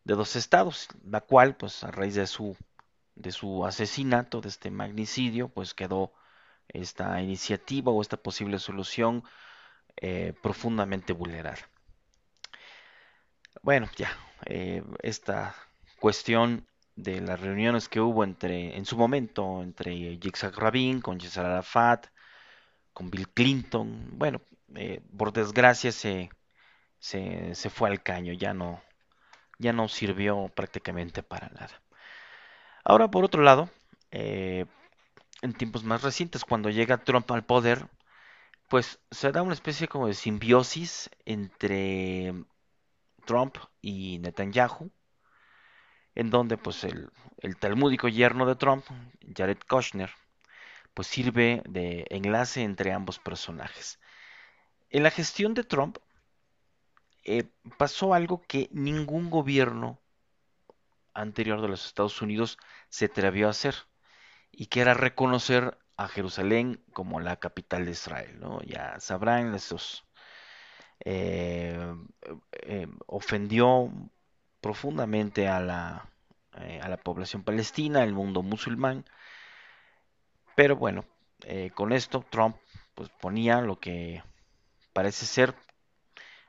de 0.05 0.15
dos 0.15 0.37
estados, 0.37 0.87
la 1.03 1.21
cual, 1.21 1.57
pues 1.57 1.83
a 1.83 1.91
raíz 1.91 2.15
de 2.15 2.25
su 2.25 2.55
de 3.19 3.31
su 3.33 3.65
asesinato, 3.65 4.41
de 4.41 4.47
este 4.49 4.71
magnicidio, 4.71 5.49
pues 5.49 5.73
quedó 5.73 6.13
esta 6.69 7.21
iniciativa 7.21 7.91
o 7.91 8.01
esta 8.01 8.17
posible 8.17 8.59
solución 8.59 9.23
eh, 9.97 10.33
profundamente 10.41 11.11
vulnerada. 11.11 11.59
Bueno, 13.61 13.89
ya, 13.97 14.09
eh, 14.45 14.83
esta 15.01 15.53
cuestión 15.99 16.65
de 17.03 17.21
las 17.21 17.39
reuniones 17.39 17.89
que 17.89 18.01
hubo 18.01 18.23
entre, 18.23 18.75
en 18.77 18.85
su 18.85 18.97
momento, 18.97 19.61
entre 19.63 20.17
Yitzhak 20.19 20.57
Rabin, 20.57 21.01
con 21.01 21.19
Yasser 21.19 21.45
Arafat, 21.45 22.07
con 22.93 23.09
Bill 23.09 23.29
Clinton, 23.29 24.09
bueno, 24.13 24.41
eh, 24.75 25.01
por 25.17 25.31
desgracia 25.33 25.91
se, 25.91 26.29
se, 26.99 27.55
se 27.55 27.69
fue 27.69 27.89
al 27.89 28.03
caño, 28.03 28.33
ya 28.33 28.53
no, 28.53 28.81
ya 29.59 29.73
no 29.73 29.87
sirvió 29.87 30.49
prácticamente 30.55 31.23
para 31.23 31.49
nada. 31.49 31.81
Ahora, 32.83 33.09
por 33.09 33.23
otro 33.23 33.43
lado, 33.43 33.69
eh, 34.11 34.65
en 35.41 35.53
tiempos 35.53 35.83
más 35.83 36.01
recientes, 36.03 36.45
cuando 36.45 36.69
llega 36.69 37.03
Trump 37.03 37.31
al 37.31 37.45
poder, 37.45 37.87
pues 38.69 38.99
se 39.11 39.31
da 39.31 39.41
una 39.41 39.53
especie 39.53 39.87
como 39.87 40.07
de 40.07 40.13
simbiosis 40.13 41.09
entre 41.25 42.33
Trump 43.25 43.57
y 43.81 44.19
Netanyahu, 44.19 44.91
en 46.15 46.29
donde 46.29 46.57
pues 46.57 46.83
el, 46.83 47.09
el 47.37 47.57
talmúdico 47.57 48.07
yerno 48.07 48.45
de 48.45 48.55
Trump, 48.55 48.85
Jared 49.35 49.59
Kushner, 49.67 50.11
pues 50.93 51.07
sirve 51.07 51.63
de 51.67 52.05
enlace 52.09 52.63
entre 52.63 52.91
ambos 52.91 53.19
personajes. 53.19 53.99
En 54.89 55.03
la 55.03 55.11
gestión 55.11 55.53
de 55.53 55.63
Trump 55.63 55.97
eh, 57.23 57.49
pasó 57.77 58.13
algo 58.13 58.41
que 58.41 58.69
ningún 58.71 59.29
gobierno 59.29 59.99
anterior 61.13 61.61
de 61.61 61.67
los 61.67 61.85
Estados 61.85 62.21
Unidos 62.21 62.57
se 62.89 63.05
atrevió 63.05 63.47
a 63.47 63.51
hacer 63.51 63.75
y 64.51 64.67
que 64.67 64.81
era 64.81 64.93
reconocer 64.93 65.77
a 65.95 66.07
Jerusalén 66.07 66.83
como 66.93 67.19
la 67.19 67.37
capital 67.37 67.85
de 67.85 67.91
Israel. 67.91 68.39
¿no? 68.39 68.61
Ya 68.63 68.99
sabrán, 68.99 69.53
esos 69.53 70.05
eh, 71.05 71.93
eh, 72.63 72.87
ofendió 73.05 73.91
profundamente 74.61 75.47
a 75.47 75.59
la, 75.59 76.09
eh, 76.57 76.79
a 76.81 76.89
la 76.89 76.97
población 76.97 77.43
palestina, 77.43 78.01
al 78.03 78.13
mundo 78.13 78.41
musulmán, 78.43 79.05
pero 80.55 80.75
bueno, 80.75 81.05
eh, 81.45 81.71
con 81.73 81.93
esto 81.93 82.25
Trump 82.29 82.57
pues, 82.95 83.09
ponía 83.21 83.61
lo 83.61 83.79
que 83.79 84.23
parece 84.93 85.25
ser, 85.25 85.55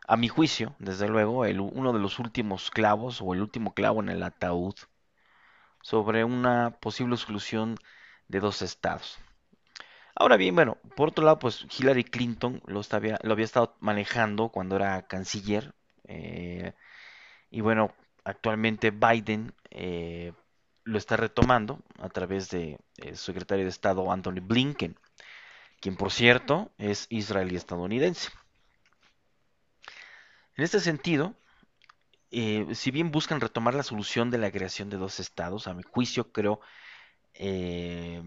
a 0.07 0.17
mi 0.17 0.29
juicio, 0.29 0.75
desde 0.79 1.09
luego, 1.09 1.45
el, 1.45 1.61
uno 1.61 1.93
de 1.93 2.01
los 2.01 2.19
últimos 2.19 2.71
clavos 2.71 3.23
o 3.23 3.33
el 3.35 3.41
último 3.41 3.73
clavo 3.75 4.01
en 4.03 4.09
el 4.09 4.23
ataúd 4.23 4.75
sobre 5.83 6.25
una 6.25 6.71
posible 6.81 7.17
solución 7.17 7.77
de 8.29 8.41
dos 8.41 8.63
estados. 8.63 9.19
Ahora 10.15 10.37
bien, 10.37 10.55
bueno, 10.55 10.77
por 10.97 11.09
otro 11.11 11.25
lado, 11.25 11.39
pues 11.39 11.67
Hillary 11.79 12.05
Clinton 12.05 12.61
lo, 12.67 12.81
estaba, 12.81 13.19
lo 13.23 13.33
había 13.33 13.45
estado 13.45 13.77
manejando 13.81 14.49
cuando 14.49 14.77
era 14.77 15.03
canciller. 15.07 15.75
eh, 16.05 16.73
y 17.51 17.61
bueno, 17.63 17.93
actualmente 18.25 18.91
Biden 18.91 19.53
eh, 19.71 20.33
lo 20.85 20.99
está 20.99 21.17
retomando 21.17 21.81
a 21.99 22.09
través 22.09 22.51
de 22.51 22.79
eh, 22.99 23.15
su 23.15 23.27
secretario 23.27 23.65
de 23.65 23.71
Estado 23.71 24.11
Anthony 24.11 24.41
Blinken, 24.43 24.99
quien 25.81 25.97
por 25.97 26.11
cierto 26.11 26.73
es 26.79 27.07
israelí 27.11 27.57
estadounidense. 27.57 28.31
En 30.57 30.65
este 30.65 30.81
sentido, 30.81 31.35
eh, 32.31 32.67
si 32.75 32.91
bien 32.91 33.11
buscan 33.11 33.41
retomar 33.41 33.75
la 33.75 33.83
solución 33.83 34.31
de 34.31 34.39
la 34.39 34.51
creación 34.51 34.91
de 34.91 34.97
dos 34.97 35.21
estados, 35.21 35.67
a 35.67 35.75
mi 35.75 35.83
juicio 35.83 36.33
creo 36.33 36.61
eh, 37.35 38.23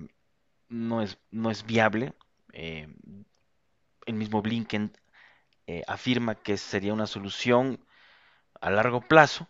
no, 0.70 1.02
es, 1.02 1.18
no 1.32 1.52
es 1.52 1.66
viable. 1.66 2.14
El 2.54 4.14
mismo 4.14 4.42
Blinken 4.42 4.96
afirma 5.88 6.36
que 6.36 6.58
sería 6.58 6.94
una 6.94 7.08
solución 7.08 7.84
a 8.62 8.70
largo 8.70 9.02
plazo, 9.02 9.48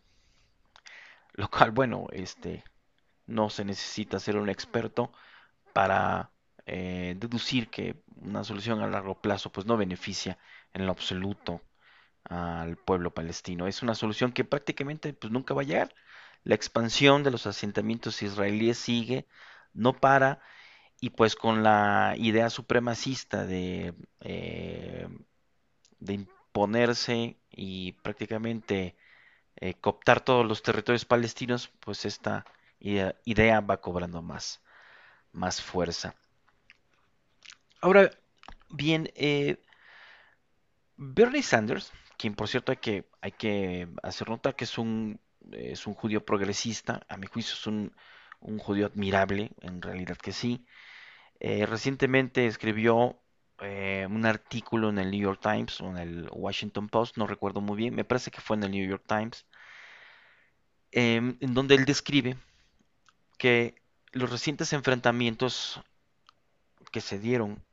lo 1.34 1.50
cual, 1.50 1.72
bueno, 1.72 2.08
este, 2.12 2.64
no 3.28 3.50
se 3.50 3.66
necesita 3.66 4.20
ser 4.20 4.38
un 4.38 4.50
experto 4.50 5.12
para 5.74 6.32
eh, 6.66 7.16
deducir 7.18 7.70
que 7.70 8.04
una 8.18 8.44
solución 8.44 8.82
a 8.82 8.88
largo 8.88 9.22
plazo 9.22 9.52
pues 9.52 9.66
no 9.68 9.78
beneficia 9.78 10.38
en 10.74 10.86
lo 10.86 10.92
absoluto 10.92 11.62
al 12.26 12.78
pueblo 12.78 13.14
palestino. 13.14 13.68
Es 13.68 13.84
una 13.84 13.96
solución 13.96 14.32
que 14.32 14.46
prácticamente 14.46 15.14
pues 15.14 15.32
nunca 15.32 15.54
va 15.54 15.62
a 15.64 15.66
llegar. 15.66 15.94
La 16.44 16.56
expansión 16.56 17.24
de 17.24 17.32
los 17.32 17.48
asentamientos 17.48 18.22
israelíes 18.22 18.78
sigue, 18.78 19.28
no 19.74 19.94
para, 19.94 20.42
y 21.02 21.12
pues 21.12 21.36
con 21.36 21.64
la 21.64 22.16
idea 22.18 22.50
supremacista 22.50 23.46
de, 23.46 23.94
eh, 24.22 25.08
de 26.00 26.14
imponerse 26.14 27.38
y 27.52 27.94
prácticamente 27.94 28.96
eh, 29.58 29.74
cooptar 29.76 30.22
todos 30.22 30.46
los 30.46 30.62
territorios 30.64 31.06
palestinos, 31.06 31.70
pues 31.80 32.06
esta 32.06 32.46
idea, 32.80 33.62
va 33.62 33.80
cobrando 33.80 34.22
más, 34.22 34.62
más 35.32 35.62
fuerza. 35.62 36.16
Ahora 37.82 38.12
bien, 38.70 39.10
eh, 39.16 39.58
Bernie 40.98 41.44
Sanders, 41.44 41.92
quien 42.18 42.36
por 42.36 42.48
cierto 42.48 42.72
hay 42.72 42.78
que, 42.78 43.10
hay 43.22 43.32
que 43.32 43.88
hacer 44.02 44.30
notar 44.30 44.56
que 44.56 44.66
es 44.66 44.78
un, 44.78 45.20
es 45.52 45.88
un 45.88 45.94
judío 45.94 46.26
progresista, 46.26 47.06
a 47.08 47.18
mi 47.18 47.28
juicio 47.28 47.54
es 47.54 47.68
un, 47.68 47.96
un 48.42 48.58
judío 48.60 48.86
admirable, 48.86 49.52
en 49.62 49.82
realidad 49.82 50.18
que 50.18 50.34
sí. 50.34 50.66
Eh, 51.40 51.66
recientemente 51.66 52.46
escribió 52.46 53.23
eh, 53.64 54.08
un 54.10 54.26
artículo 54.26 54.90
en 54.90 55.00
el 55.00 55.12
New 55.12 55.22
York 55.22 55.40
Times 55.42 55.82
o 55.82 55.90
en 55.90 55.98
el 55.98 56.30
Washington 56.32 56.90
Post, 56.90 57.18
no 57.18 57.28
recuerdo 57.28 57.62
muy 57.62 57.78
bien, 57.78 57.96
me 57.96 58.04
parece 58.04 58.32
que 58.32 58.42
fue 58.42 58.58
en 58.58 58.64
el 58.64 58.72
New 58.72 58.88
York 58.88 59.04
Times, 59.08 59.46
em, 60.92 61.38
en 61.42 61.54
donde 61.54 61.76
él 61.76 61.86
describe 61.86 62.38
que 63.38 63.76
los 64.12 64.30
recientes 64.30 64.74
enfrentamientos 64.74 65.82
que 66.92 67.02
se 67.02 67.20
dieron 67.20 67.64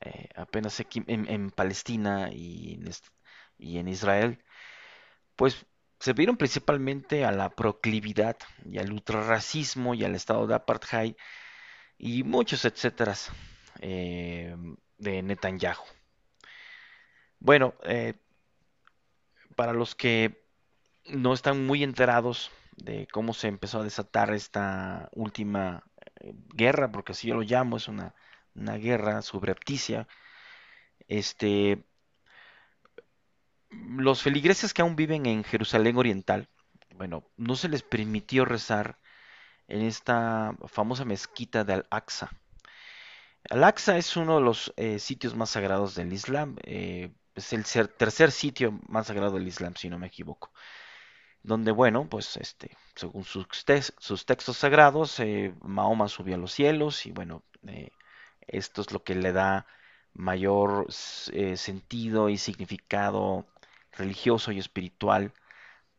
eh, 0.00 0.28
apenas 0.36 0.80
en, 1.06 1.50
Palestina 1.50 2.30
y 2.32 2.74
en, 2.74 2.90
y 3.58 3.78
en 3.78 3.88
Israel, 3.88 4.42
pues 5.36 5.66
se 6.00 6.14
vieron 6.14 6.36
principalmente 6.36 7.24
a 7.24 7.32
la 7.32 7.50
proclividad 7.50 8.36
y 8.64 8.78
al 8.78 8.92
ultrarracismo 8.92 9.94
y 9.94 10.04
al 10.04 10.14
estado 10.14 10.46
de 10.46 10.54
apartheid 10.54 11.14
y 11.98 12.22
muchos 12.24 12.64
etcéteras 12.64 13.30
eh, 13.80 14.56
de 15.00 15.22
Netanyahu. 15.22 15.82
Bueno, 17.38 17.74
eh, 17.84 18.14
para 19.56 19.72
los 19.72 19.94
que 19.94 20.44
no 21.06 21.32
están 21.32 21.66
muy 21.66 21.82
enterados 21.82 22.50
de 22.76 23.08
cómo 23.12 23.34
se 23.34 23.48
empezó 23.48 23.80
a 23.80 23.84
desatar 23.84 24.32
esta 24.32 25.08
última 25.12 25.84
eh, 26.20 26.32
guerra, 26.54 26.92
porque 26.92 27.12
así 27.12 27.28
yo 27.28 27.34
lo 27.34 27.42
llamo, 27.42 27.76
es 27.76 27.88
una, 27.88 28.14
una 28.54 28.76
guerra 28.76 29.22
subrepticia, 29.22 30.06
este, 31.08 31.84
los 33.70 34.22
feligreses 34.22 34.74
que 34.74 34.82
aún 34.82 34.96
viven 34.96 35.26
en 35.26 35.44
Jerusalén 35.44 35.96
Oriental, 35.96 36.48
bueno, 36.96 37.24
no 37.36 37.56
se 37.56 37.68
les 37.68 37.82
permitió 37.82 38.44
rezar 38.44 38.98
en 39.68 39.82
esta 39.82 40.54
famosa 40.66 41.04
mezquita 41.04 41.64
de 41.64 41.74
Al-Aqsa. 41.74 42.30
Al-Aqsa 43.48 43.96
es 43.96 44.16
uno 44.16 44.36
de 44.36 44.42
los 44.42 44.72
eh, 44.76 44.98
sitios 44.98 45.34
más 45.34 45.50
sagrados 45.50 45.94
del 45.94 46.12
Islam, 46.12 46.56
eh, 46.62 47.12
es 47.34 47.52
el 47.52 47.64
tercer 47.88 48.32
sitio 48.32 48.78
más 48.88 49.06
sagrado 49.06 49.34
del 49.34 49.46
Islam, 49.48 49.74
si 49.76 49.88
no 49.88 49.98
me 49.98 50.08
equivoco. 50.08 50.50
donde, 51.42 51.72
bueno, 51.72 52.08
pues 52.08 52.36
este, 52.36 52.76
según 52.94 53.24
sus, 53.24 53.46
tex- 53.66 53.94
sus 53.98 54.26
textos 54.26 54.56
sagrados, 54.58 55.20
eh, 55.20 55.54
Mahoma 55.62 56.08
subió 56.08 56.34
a 56.36 56.38
los 56.38 56.52
cielos 56.52 57.06
y 57.06 57.12
bueno, 57.12 57.42
esto 58.46 58.80
es 58.82 58.92
lo 58.92 59.02
que 59.04 59.14
le 59.14 59.32
da 59.32 59.66
mayor 60.14 60.86
sentido 60.92 62.28
y 62.28 62.36
significado 62.38 63.46
religioso 63.92 64.52
y 64.52 64.58
espiritual 64.58 65.32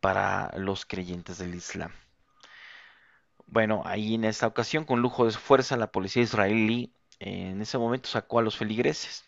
para 0.01 0.51
los 0.57 0.85
creyentes 0.85 1.39
del 1.39 1.55
Islam. 1.55 1.91
Bueno, 3.45 3.83
ahí 3.85 4.15
en 4.15 4.23
esta 4.25 4.47
ocasión, 4.47 4.85
con 4.85 5.01
lujo 5.01 5.25
de 5.25 5.31
fuerza, 5.31 5.77
la 5.77 5.91
policía 5.91 6.23
israelí 6.23 6.93
en 7.21 7.61
ese 7.61 7.77
momento 7.77 8.09
sacó 8.09 8.39
a 8.39 8.41
los 8.41 8.57
feligreses. 8.57 9.25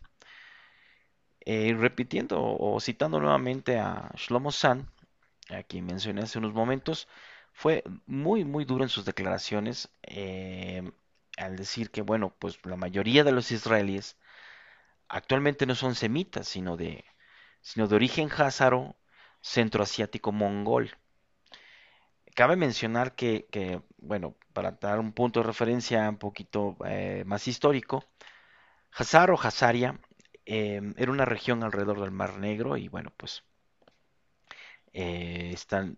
Eh, 1.45 1.75
repitiendo 1.77 2.39
o 2.41 2.79
citando 2.79 3.19
nuevamente 3.19 3.77
a 3.77 4.12
Shlomo 4.15 4.51
San, 4.51 4.89
a 5.49 5.63
quien 5.63 5.86
mencioné 5.86 6.23
hace 6.23 6.39
unos 6.39 6.53
momentos, 6.53 7.08
fue 7.53 7.84
muy, 8.08 8.45
muy 8.45 8.65
duro 8.65 8.84
en 8.84 8.89
sus 8.89 9.06
declaraciones 9.06 9.89
eh, 10.03 10.91
al 11.38 11.56
decir 11.58 11.91
que, 11.91 12.01
bueno, 12.01 12.34
pues 12.39 12.60
la 12.65 12.77
mayoría 12.77 13.23
de 13.23 13.32
los 13.34 13.51
israelíes 13.51 14.17
actualmente 15.10 15.65
no 15.65 15.75
son 15.75 15.95
semitas, 15.95 16.47
sino 16.47 16.77
de, 16.77 17.06
sino 17.62 17.88
de 17.88 17.95
origen 17.95 18.29
házaro, 18.32 18.95
centroasiático 19.41 20.32
mongol. 20.32 20.97
Cabe 22.36 22.56
mencionar 22.56 23.15
que, 23.15 23.47
que, 23.51 23.82
bueno, 23.97 24.36
para 24.53 24.71
dar 24.71 24.99
un 24.99 25.13
punto 25.13 25.41
de 25.41 25.47
referencia 25.47 26.09
un 26.09 26.17
poquito 26.17 26.77
eh, 26.85 27.23
más 27.25 27.47
histórico, 27.47 28.05
Hazar 28.91 29.31
o 29.31 29.39
Hazaria 29.39 29.99
eh, 30.45 30.81
era 30.97 31.11
una 31.11 31.25
región 31.25 31.63
alrededor 31.63 32.01
del 32.01 32.11
Mar 32.11 32.37
Negro 32.37 32.77
y, 32.77 32.87
bueno, 32.89 33.11
pues 33.17 33.43
eh, 34.93 35.51
están 35.53 35.95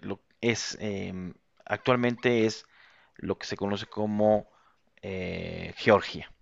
lo 0.00 0.20
es 0.40 0.78
eh, 0.80 1.12
actualmente 1.66 2.46
es 2.46 2.66
lo 3.16 3.38
que 3.38 3.46
se 3.46 3.56
conoce 3.56 3.86
como 3.86 4.48
eh, 5.02 5.74
Georgia. 5.76 6.32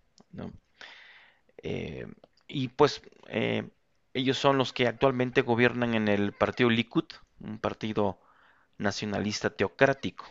Eh, 1.63 2.07
y 2.47 2.69
pues 2.69 3.03
eh, 3.29 3.69
ellos 4.15 4.39
son 4.39 4.59
los 4.59 4.73
que 4.73 4.87
actualmente 4.87 5.43
gobiernan 5.43 5.95
en 5.95 6.09
el 6.09 6.33
partido 6.33 6.71
Likud, 6.71 7.07
un 7.41 7.59
partido 7.59 8.21
nacionalista 8.79 9.51
teocrático. 9.51 10.25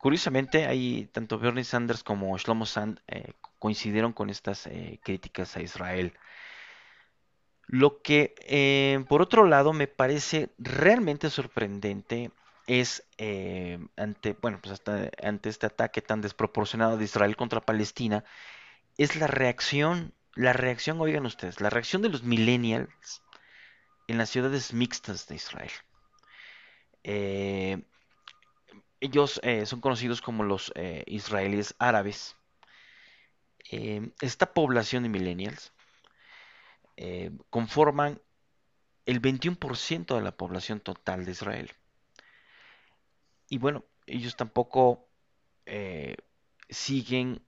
Curiosamente, 0.00 0.66
ahí 0.66 1.10
tanto 1.12 1.38
Bernie 1.38 1.62
Sanders 1.62 2.02
como 2.02 2.36
Shlomo 2.38 2.64
Sand 2.64 3.00
eh, 3.06 3.34
coincidieron 3.58 4.14
con 4.14 4.30
estas 4.30 4.66
eh, 4.66 4.98
críticas 5.02 5.54
a 5.56 5.60
Israel. 5.60 6.14
Lo 7.66 8.00
que, 8.00 8.34
eh, 8.46 9.04
por 9.08 9.20
otro 9.20 9.44
lado, 9.44 9.74
me 9.74 9.88
parece 9.88 10.48
realmente 10.58 11.28
sorprendente 11.28 12.30
es 12.66 13.04
ante, 13.96 14.36
bueno, 14.40 14.58
pues 14.62 14.80
ante 15.22 15.48
este 15.48 15.66
ataque 15.66 16.00
tan 16.00 16.22
desproporcionado 16.22 16.96
de 16.96 17.04
Israel 17.04 17.36
contra 17.36 17.60
Palestina, 17.60 18.24
es 18.96 19.16
la 19.16 19.26
reacción, 19.26 20.14
la 20.34 20.52
reacción, 20.52 21.00
oigan 21.00 21.26
ustedes, 21.26 21.60
la 21.60 21.68
reacción 21.68 22.00
de 22.00 22.08
los 22.08 22.22
millennials 22.22 23.22
en 24.08 24.18
las 24.18 24.30
ciudades 24.30 24.72
mixtas 24.72 25.26
de 25.28 25.34
Israel. 25.34 25.70
Eh, 27.04 27.82
ellos 29.00 29.40
eh, 29.42 29.66
son 29.66 29.80
conocidos 29.80 30.20
como 30.22 30.44
los 30.44 30.72
eh, 30.74 31.04
israelíes 31.06 31.74
árabes. 31.78 32.36
esta 34.20 34.52
población 34.52 35.04
de 35.04 35.08
millennials 35.08 35.72
conforman 37.50 38.20
el 39.06 39.22
21% 39.22 40.16
de 40.16 40.22
la 40.22 40.36
población 40.36 40.80
total 40.80 41.24
de 41.24 41.30
Israel. 41.32 41.72
Y 43.48 43.58
bueno, 43.58 43.84
ellos 44.06 44.36
tampoco 44.36 45.08
siguen 46.68 47.42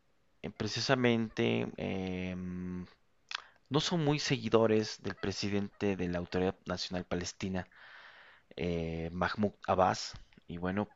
precisamente, 0.51 1.69
em, 1.77 2.87
no 3.69 3.81
son 3.81 4.05
muy 4.05 4.19
seguidores 4.19 5.01
del 5.03 5.15
presidente 5.15 5.97
de 5.97 6.09
la 6.09 6.19
Autoridad 6.19 6.57
Nacional 6.67 7.05
Palestina, 7.05 7.69
eh, 8.57 9.11
Mahmoud 9.13 9.55
Abbas. 9.67 10.15
Y 10.47 10.59
bueno, 10.59 10.89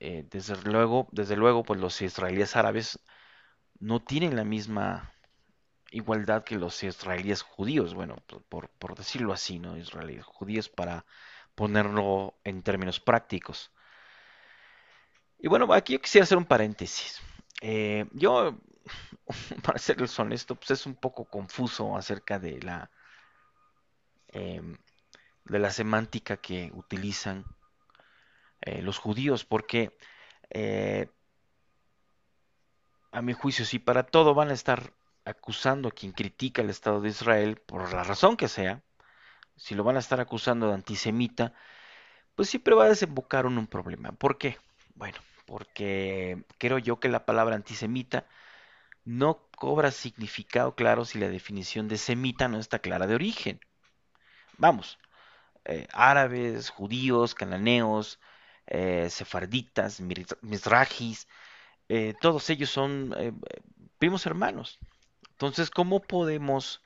eh, 0.00 0.26
desde 0.30 0.56
luego, 0.62 1.08
desde 1.12 1.36
luego, 1.36 1.62
pues 1.62 1.78
los 1.78 2.00
israelíes 2.02 2.56
árabes 2.56 2.98
no 3.78 4.02
tienen 4.02 4.34
la 4.34 4.44
misma 4.44 5.12
igualdad 5.90 6.44
que 6.44 6.56
los 6.56 6.82
israelíes 6.82 7.42
judíos, 7.42 7.94
bueno, 7.94 8.16
por, 8.48 8.96
decirlo 8.96 9.32
así, 9.32 9.58
¿no? 9.58 9.76
Israelíes 9.76 10.24
judíos 10.24 10.68
para 10.68 11.04
ponerlo 11.54 12.34
en 12.44 12.62
términos 12.62 12.98
prácticos. 13.00 13.72
Y 15.38 15.48
bueno, 15.48 15.72
aquí 15.72 15.94
yo 15.94 16.00
quisiera 16.00 16.24
hacer 16.24 16.38
un 16.38 16.46
paréntesis. 16.46 17.20
Eh, 17.60 18.06
yo, 18.12 18.58
para 19.62 19.78
serles 19.78 20.18
honesto, 20.18 20.56
pues 20.56 20.70
es 20.72 20.86
un 20.86 20.94
poco 20.94 21.26
confuso 21.26 21.96
acerca 21.96 22.38
de 22.38 22.60
la 22.62 22.90
em, 24.28 24.78
de 25.44 25.58
la 25.58 25.70
semántica 25.70 26.36
que 26.36 26.70
utilizan 26.74 27.44
eh, 28.62 28.82
los 28.82 28.98
judíos, 28.98 29.44
porque 29.44 29.96
eh, 30.50 31.08
a 33.12 33.22
mi 33.22 33.32
juicio, 33.32 33.64
si 33.64 33.78
para 33.78 34.04
todo 34.04 34.34
van 34.34 34.50
a 34.50 34.54
estar 34.54 34.92
acusando 35.24 35.88
a 35.88 35.92
quien 35.92 36.12
critica 36.12 36.62
el 36.62 36.70
Estado 36.70 37.00
de 37.00 37.10
Israel, 37.10 37.56
por 37.56 37.92
la 37.92 38.04
razón 38.04 38.36
que 38.36 38.48
sea, 38.48 38.82
si 39.56 39.74
lo 39.74 39.84
van 39.84 39.96
a 39.96 40.00
estar 40.00 40.20
acusando 40.20 40.68
de 40.68 40.74
antisemita, 40.74 41.52
pues 42.34 42.48
siempre 42.48 42.74
va 42.74 42.84
a 42.84 42.88
desembocar 42.88 43.46
en 43.46 43.58
un 43.58 43.66
problema. 43.66 44.12
¿Por 44.12 44.38
qué? 44.38 44.58
Bueno, 44.94 45.18
porque 45.46 46.44
creo 46.58 46.78
yo 46.78 47.00
que 47.00 47.08
la 47.08 47.26
palabra 47.26 47.56
antisemita 47.56 48.26
no 49.04 49.48
cobra 49.56 49.90
significado 49.90 50.74
claro 50.74 51.04
si 51.04 51.18
la 51.18 51.28
definición 51.28 51.88
de 51.88 51.98
semita 51.98 52.48
no 52.48 52.58
está 52.58 52.78
clara 52.78 53.06
de 53.06 53.14
origen. 53.14 53.60
Vamos, 54.58 54.98
eh, 55.64 55.88
árabes, 55.92 56.70
judíos, 56.70 57.34
cananeos, 57.34 58.20
eh, 58.70 59.08
sefarditas, 59.10 60.00
misrajis, 60.42 61.28
eh, 61.88 62.14
todos 62.20 62.48
ellos 62.50 62.70
son 62.70 63.14
primos 63.98 64.26
hermanos. 64.26 64.78
Entonces, 65.32 65.70
¿cómo 65.70 66.00
podemos 66.00 66.82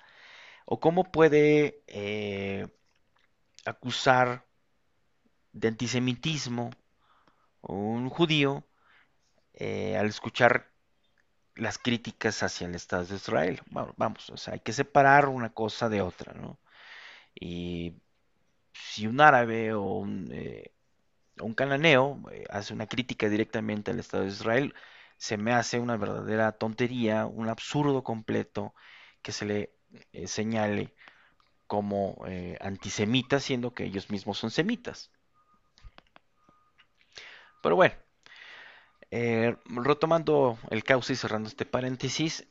o 0.66 0.80
cómo 0.80 1.04
puede 1.12 1.82
acusar 3.64 4.46
de 5.52 5.68
antisemitismo 5.68 6.70
un 7.60 8.08
judío 8.10 8.64
al 9.60 10.06
escuchar 10.06 10.70
las 11.56 11.78
críticas 11.78 12.42
hacia 12.42 12.66
el 12.66 12.74
Estado 12.74 13.04
de 13.04 13.16
Israel? 13.16 13.62
vamos, 13.96 14.30
o 14.30 14.36
sea, 14.36 14.54
hay 14.54 14.60
que 14.60 14.72
separar 14.72 15.28
una 15.28 15.52
cosa 15.52 15.88
de 15.88 16.00
otra, 16.02 16.32
¿no? 16.32 16.58
Y 17.34 17.94
si 18.72 19.06
un 19.06 19.20
árabe 19.20 19.72
o 19.72 19.82
un, 19.82 20.30
eh, 20.32 20.72
cananeo 21.54 22.20
eh, 22.32 22.44
hace 22.50 22.72
una 22.74 22.86
crítica 22.86 23.28
directamente 23.28 23.90
al 23.90 23.98
Estado 24.00 24.24
de 24.24 24.30
Israel, 24.30 24.74
se 25.16 25.36
me 25.36 25.52
hace 25.52 25.78
una 25.78 25.96
verdadera 25.96 26.52
tontería, 26.52 27.26
un 27.26 27.48
absurdo 27.48 28.02
completo 28.02 28.74
que 29.22 29.32
se 29.32 29.44
le 29.44 29.70
eh, 30.12 30.26
señale 30.26 30.94
como 31.66 32.24
antisemita, 32.60 33.40
siendo 33.40 33.72
que 33.72 33.84
ellos 33.84 34.10
mismos 34.10 34.38
son 34.38 34.50
semitas. 34.50 35.10
Pero 37.62 37.74
bueno, 37.74 37.94
retomando 39.10 40.58
el 40.70 40.84
cauce 40.84 41.14
y 41.14 41.16
cerrando 41.16 41.48
este 41.48 41.64
paréntesis, 41.64 42.46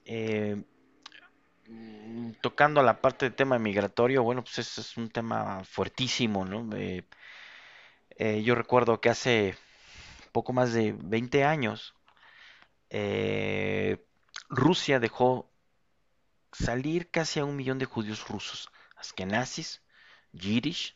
tocando 2.41 2.81
la 2.81 2.99
parte 3.01 3.25
del 3.25 3.35
tema 3.35 3.59
migratorio, 3.59 4.23
bueno, 4.23 4.43
pues 4.43 4.77
es 4.77 4.97
un 4.97 5.09
tema 5.09 5.63
fuertísimo, 5.63 6.43
¿no? 6.43 6.67
Eh, 8.17 8.43
yo 8.43 8.55
recuerdo 8.55 9.01
que 9.01 9.09
hace 9.09 9.55
poco 10.31 10.53
más 10.53 10.73
de 10.73 10.93
20 10.97 11.43
años, 11.43 11.95
eh, 12.89 14.05
Rusia 14.49 14.99
dejó 14.99 15.49
salir 16.51 17.09
casi 17.09 17.39
a 17.39 17.45
un 17.45 17.55
millón 17.55 17.79
de 17.79 17.85
judíos 17.85 18.27
rusos, 18.27 18.69
askenazis, 18.97 19.81
yiddish, 20.31 20.95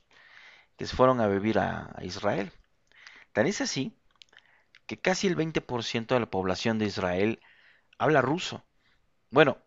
que 0.77 0.85
se 0.85 0.95
fueron 0.95 1.19
a 1.19 1.27
vivir 1.27 1.57
a, 1.57 1.95
Israel. 2.03 2.51
Tan 3.33 3.47
es 3.47 3.61
así 3.61 3.97
que 4.85 4.99
casi 4.99 5.27
el 5.27 5.35
20% 5.35 6.13
de 6.13 6.19
la 6.19 6.29
población 6.29 6.77
de 6.77 6.85
Israel 6.85 7.41
habla 7.97 8.21
ruso. 8.21 8.63
Bueno, 9.31 9.57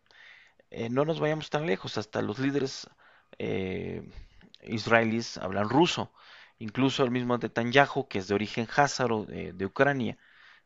eh, 0.70 0.88
no 0.88 1.04
nos 1.04 1.18
vayamos 1.18 1.50
tan 1.50 1.66
lejos, 1.66 1.98
hasta 1.98 2.22
los 2.22 2.38
líderes 2.38 2.88
israelíes 4.62 5.38
hablan 5.38 5.68
ruso, 5.68 6.12
incluso 6.61 7.05
el 7.05 7.11
mismo 7.11 7.37
Netanyahu, 7.38 8.09
que 8.09 8.18
es 8.20 8.29
de 8.29 8.35
origen 8.35 8.68
házaro 8.77 9.25
de, 9.27 9.66
Ucrania, 9.66 10.18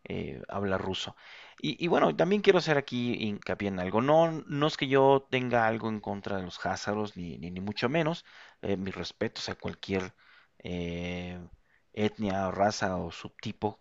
eh, 0.04 0.42
habla 0.48 0.78
ruso. 0.78 1.16
Y, 1.61 1.88
bueno, 1.88 2.14
también 2.14 2.42
quiero 2.42 2.59
hacer 2.59 2.76
aquí 2.76 3.14
hincapié 3.14 3.68
en 3.68 3.80
algo. 3.80 4.02
No, 4.02 4.30
no 4.46 4.66
es 4.66 4.76
que 4.76 4.88
yo 4.88 5.26
tenga 5.30 5.66
algo 5.66 5.88
en 5.88 6.00
contra 6.00 6.37
de 6.37 6.42
los 6.42 6.64
házaros, 6.66 7.16
ni, 7.16 7.38
ni, 7.38 7.61
mucho 7.61 7.88
menos. 7.88 8.24
mis 8.62 8.94
respetos 8.94 9.48
a 9.48 9.54
cualquier 9.54 10.14
etnia, 11.94 12.50
raza 12.50 12.96
o 12.96 13.11
subtipo 13.12 13.78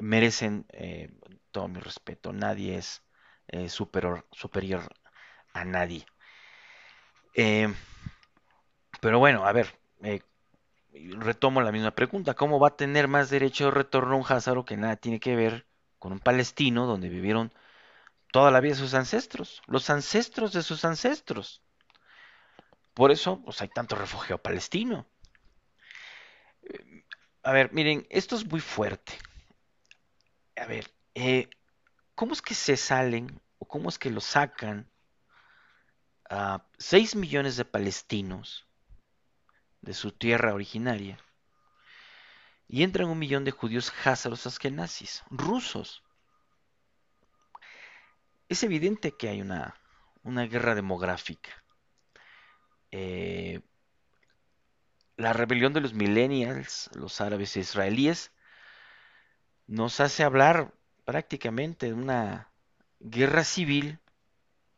merecen 0.00 0.66
todo 1.50 1.68
mi 1.68 1.80
respeto. 1.80 2.32
Nadie 2.32 2.76
es 2.78 3.02
eh, 3.48 3.68
superior, 3.68 4.26
superior 4.32 4.88
a 5.52 5.64
nadie. 5.64 6.04
Eh, 7.34 7.72
pero 9.00 9.18
bueno, 9.18 9.46
a 9.46 9.52
ver, 9.52 9.78
eh, 10.06 10.22
retomo 11.18 11.60
la 11.60 11.72
misma 11.72 11.90
pregunta. 11.90 12.34
¿Cómo 12.34 12.60
va 12.60 12.68
a 12.68 12.76
tener 12.76 13.08
más 13.08 13.28
derecho 13.28 13.66
de 13.66 13.70
retorno 13.72 14.16
un 14.16 14.24
házaro 14.28 14.64
que 14.64 14.76
nada 14.76 14.96
tiene 14.96 15.20
que 15.20 15.34
ver 15.34 15.66
con 15.98 16.12
un 16.12 16.20
palestino 16.20 16.86
donde 16.86 17.08
vivieron 17.08 17.52
toda 18.32 18.50
la 18.50 18.60
vida 18.60 18.76
sus 18.76 18.94
ancestros? 18.94 19.62
Los 19.66 19.90
ancestros 19.90 20.52
de 20.52 20.62
sus 20.62 20.84
ancestros. 20.84 21.62
Por 22.94 23.10
eso 23.10 23.42
pues, 23.42 23.60
hay 23.60 23.68
tanto 23.68 23.96
refugio 23.96 24.38
palestino. 24.38 25.06
A 27.42 27.52
ver, 27.52 27.72
miren, 27.72 28.06
esto 28.08 28.36
es 28.36 28.46
muy 28.46 28.60
fuerte. 28.60 29.12
A 30.56 30.66
ver, 30.66 30.90
eh, 31.14 31.48
¿cómo 32.14 32.32
es 32.32 32.42
que 32.42 32.54
se 32.54 32.76
salen 32.76 33.40
o 33.58 33.66
cómo 33.66 33.88
es 33.88 33.98
que 33.98 34.10
lo 34.10 34.20
sacan 34.20 34.88
a 36.30 36.64
6 36.78 37.16
millones 37.16 37.56
de 37.56 37.64
palestinos 37.64 38.65
de 39.80 39.94
su 39.94 40.12
tierra 40.12 40.54
originaria 40.54 41.18
y 42.68 42.82
entran 42.82 43.08
un 43.08 43.18
millón 43.18 43.44
de 43.44 43.52
judíos 43.52 43.92
házaros 44.04 44.46
askenazis, 44.46 45.22
rusos? 45.30 46.02
Es 48.48 48.62
evidente 48.62 49.12
que 49.12 49.28
hay 49.28 49.40
una, 49.40 49.76
una 50.22 50.46
guerra 50.46 50.74
demográfica. 50.74 51.50
Eh, 52.90 53.60
la 55.16 55.32
rebelión 55.32 55.72
de 55.72 55.80
los 55.80 55.94
millennials, 55.94 56.90
los 56.94 57.20
árabes 57.20 57.56
e 57.56 57.60
israelíes, 57.60 58.32
nos 59.66 60.00
hace 60.00 60.22
hablar 60.22 60.74
prácticamente 61.04 61.86
de 61.86 61.94
una 61.94 62.50
guerra 63.00 63.44
civil 63.44 63.98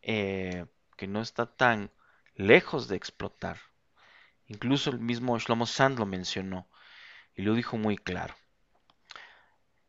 eh, 0.03 0.67
que 0.97 1.07
no 1.07 1.21
está 1.21 1.47
tan 1.47 1.91
lejos 2.35 2.89
de 2.89 2.97
explotar. 2.97 3.59
Incluso 4.49 4.91
el 4.91 4.99
mismo 4.99 5.39
Shlomo 5.39 5.67
Sand 5.67 5.99
lo 5.99 6.07
mencionó 6.07 6.69
y 7.35 7.43
lo 7.43 7.55
dijo 7.55 7.77
muy 7.77 7.97
claro. 7.97 8.35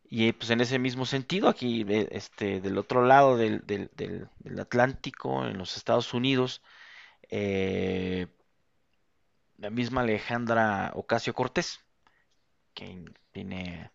Y 0.03 0.31
pues 0.33 0.49
en 0.49 0.61
ese 0.61 0.79
mismo 0.79 1.05
sentido, 1.05 1.49
aquí 1.49 1.85
este, 1.87 2.61
del 2.61 2.77
otro 2.77 3.05
lado 3.05 3.37
del, 3.37 3.89
Atlántico, 4.59 5.45
en 5.45 5.57
los 5.57 5.77
Estados 5.77 6.13
Unidos, 6.13 6.61
eh, 7.29 8.27
la 9.57 9.69
misma 9.69 10.01
Alejandra 10.01 10.91
Ocasio 10.95 11.33
Cortés, 11.33 11.79
que 12.73 13.05
tiene 13.31 13.91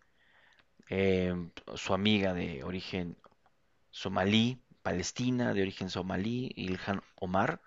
eh, 0.89 1.33
su 1.75 1.93
amiga 1.93 2.33
de 2.33 2.63
origen 2.63 3.17
somalí, 3.91 4.61
palestina, 4.83 5.53
de 5.53 5.63
origen 5.63 5.89
somalí, 5.89 6.51
Ilhan 6.55 7.01
Omar, 7.15 7.61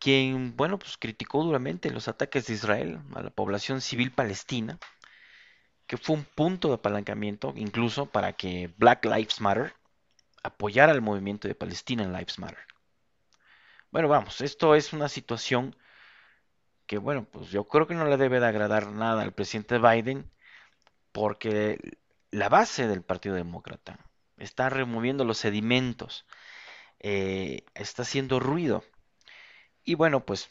quien, 0.00 0.56
bueno, 0.56 0.78
pues 0.78 0.96
criticó 0.96 1.44
duramente 1.44 1.90
los 1.90 2.08
ataques 2.08 2.46
de 2.46 2.54
Israel 2.54 3.00
a 3.14 3.22
la 3.22 3.30
población 3.30 3.80
civil 3.80 4.10
palestina, 4.10 4.78
que 5.86 5.96
fue 5.96 6.16
un 6.16 6.24
punto 6.24 6.68
de 6.68 6.74
apalancamiento 6.74 7.52
incluso 7.56 8.06
para 8.06 8.32
que 8.32 8.72
Black 8.78 9.04
Lives 9.04 9.40
Matter 9.40 9.74
apoyara 10.42 10.92
el 10.92 11.02
movimiento 11.02 11.46
de 11.46 11.54
Palestina 11.54 12.02
en 12.02 12.12
Lives 12.12 12.38
Matter. 12.38 12.66
Bueno, 13.90 14.08
vamos, 14.08 14.40
esto 14.40 14.74
es 14.74 14.92
una 14.92 15.08
situación 15.08 15.76
que, 16.86 16.98
bueno, 16.98 17.24
pues 17.24 17.50
yo 17.50 17.68
creo 17.68 17.86
que 17.86 17.94
no 17.94 18.06
le 18.06 18.16
debe 18.16 18.40
de 18.40 18.46
agradar 18.46 18.88
nada 18.92 19.22
al 19.22 19.32
presidente 19.32 19.78
Biden, 19.78 20.30
porque 21.12 21.78
la 22.30 22.48
base 22.48 22.88
del 22.88 23.02
Partido 23.02 23.34
Demócrata 23.34 23.98
está 24.38 24.70
removiendo 24.70 25.24
los 25.24 25.38
sedimentos, 25.38 26.26
eh, 27.00 27.64
está 27.74 28.02
haciendo 28.02 28.40
ruido. 28.40 28.84
Y 29.90 29.96
bueno, 29.96 30.24
pues 30.24 30.48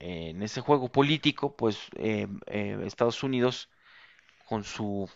en 0.00 0.42
ese 0.42 0.60
juego 0.60 0.88
político, 0.90 1.54
pues 1.56 1.78
eh, 1.94 2.26
eh, 2.46 2.76
Estados 2.84 3.22
Unidos, 3.22 3.70
con 4.48 4.64
su 4.64 5.08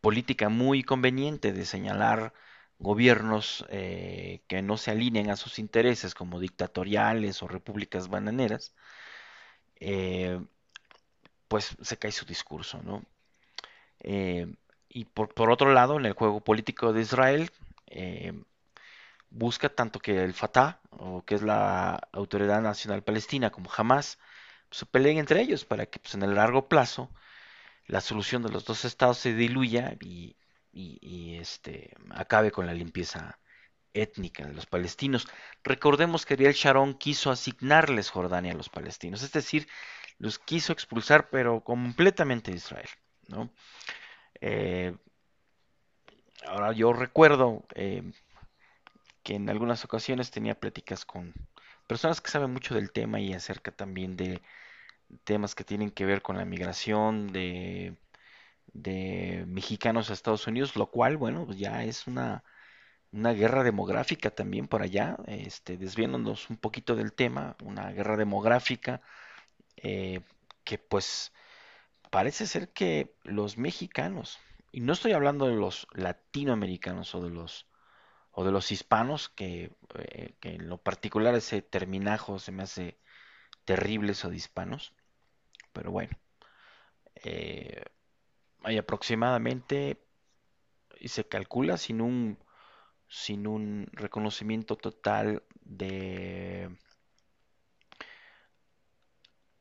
política 0.00 0.48
muy 0.48 0.82
conveniente 0.82 1.52
de 1.52 1.66
señalar 1.66 2.32
gobiernos 2.78 3.66
que 3.68 4.62
no 4.62 4.78
se 4.78 4.90
alineen 4.90 5.28
a 5.28 5.36
sus 5.36 5.58
intereses 5.58 6.14
como 6.14 6.40
dictatoriales 6.40 7.42
o 7.42 7.48
repúblicas 7.48 8.08
bananeras, 8.08 8.74
pues 11.48 11.76
se 11.82 11.98
cae 11.98 12.12
su 12.12 12.24
discurso, 12.24 12.80
¿no? 12.82 13.04
y 14.88 15.04
por, 15.04 15.34
por, 15.34 15.50
otro 15.50 15.74
lado, 15.74 15.98
en 15.98 16.06
el 16.06 16.14
juego 16.14 16.40
político 16.40 16.94
de 16.94 17.02
Israel, 17.02 17.50
busca 19.30 19.68
tanto 19.68 20.00
que 20.00 20.22
el 20.22 20.34
Fatah, 20.34 20.80
o 20.90 21.24
que 21.24 21.34
es 21.34 21.42
la 21.42 22.08
Autoridad 22.12 22.60
Nacional 22.62 23.02
Palestina, 23.02 23.50
como 23.50 23.70
Hamas, 23.74 24.18
pues, 24.68 24.80
se 24.80 24.86
peleen 24.86 25.18
entre 25.18 25.40
ellos 25.40 25.64
para 25.64 25.86
que 25.86 25.98
pues, 25.98 26.14
en 26.14 26.22
el 26.22 26.34
largo 26.34 26.68
plazo 26.68 27.10
la 27.86 28.00
solución 28.00 28.42
de 28.42 28.50
los 28.50 28.64
dos 28.64 28.84
estados 28.84 29.18
se 29.18 29.34
diluya 29.34 29.96
y, 30.00 30.36
este, 31.38 31.94
acabe 32.10 32.50
con 32.50 32.66
la 32.66 32.74
limpieza 32.74 33.38
étnica 33.94 34.46
de 34.46 34.52
los 34.52 34.66
palestinos. 34.66 35.26
Recordemos 35.64 36.26
que 36.26 36.34
Ariel 36.34 36.52
Sharon 36.52 36.94
quiso 36.94 37.30
asignarles 37.30 38.10
Jordania 38.10 38.52
a 38.52 38.56
los 38.56 38.68
palestinos, 38.68 39.22
es 39.22 39.32
decir, 39.32 39.68
los 40.18 40.38
quiso 40.38 40.72
expulsar 40.72 41.30
pero 41.30 41.62
completamente 41.62 42.50
de 42.50 42.58
Israel. 42.58 42.88
¿no? 43.28 43.50
Eh, 44.40 44.94
ahora 46.46 46.72
yo 46.72 46.92
recuerdo 46.92 47.64
eh, 47.74 48.02
que 49.26 49.34
en 49.34 49.50
algunas 49.50 49.84
ocasiones 49.84 50.30
tenía 50.30 50.54
pláticas 50.54 51.04
con 51.04 51.34
personas 51.88 52.20
que 52.20 52.30
saben 52.30 52.52
mucho 52.52 52.76
del 52.76 52.92
tema 52.92 53.18
y 53.18 53.32
acerca 53.32 53.72
también 53.72 54.16
de 54.16 54.40
temas 55.24 55.56
que 55.56 55.64
tienen 55.64 55.90
que 55.90 56.04
ver 56.04 56.22
con 56.22 56.36
la 56.36 56.44
migración 56.44 57.32
de, 57.32 57.96
de 58.72 59.44
mexicanos 59.48 60.10
a 60.10 60.12
Estados 60.12 60.46
Unidos, 60.46 60.76
lo 60.76 60.92
cual, 60.92 61.16
bueno, 61.16 61.44
pues 61.44 61.58
ya 61.58 61.82
es 61.82 62.06
una, 62.06 62.44
una 63.10 63.32
guerra 63.32 63.64
demográfica 63.64 64.30
también 64.30 64.68
por 64.68 64.82
allá, 64.82 65.16
este, 65.26 65.76
desviándonos 65.76 66.48
un 66.48 66.58
poquito 66.58 66.94
del 66.94 67.12
tema, 67.12 67.56
una 67.64 67.90
guerra 67.90 68.16
demográfica 68.16 69.02
eh, 69.76 70.20
que 70.62 70.78
pues 70.78 71.32
parece 72.10 72.46
ser 72.46 72.68
que 72.68 73.16
los 73.24 73.58
mexicanos, 73.58 74.38
y 74.70 74.82
no 74.82 74.92
estoy 74.92 75.14
hablando 75.14 75.48
de 75.48 75.56
los 75.56 75.88
latinoamericanos 75.94 77.12
o 77.16 77.20
de 77.20 77.30
los 77.30 77.66
o 78.38 78.44
de 78.44 78.52
los 78.52 78.70
hispanos, 78.70 79.30
que, 79.30 79.72
eh, 79.94 80.34
que, 80.40 80.56
en 80.56 80.68
lo 80.68 80.76
particular 80.76 81.34
ese 81.34 81.62
terminajo 81.62 82.38
se 82.38 82.52
me 82.52 82.64
hace 82.64 82.98
terrible 83.64 84.12
eso 84.12 84.28
de 84.28 84.36
hispanos. 84.36 84.92
Pero 85.72 85.90
bueno, 85.90 86.12
eh, 87.24 87.82
hay 88.62 88.76
aproximadamente, 88.76 89.98
y 91.00 91.08
se 91.08 91.26
calcula 91.26 91.78
sin 91.78 92.02
un, 92.02 92.38
sin 93.08 93.46
un 93.46 93.88
reconocimiento 93.92 94.76
total 94.76 95.42
de 95.62 96.76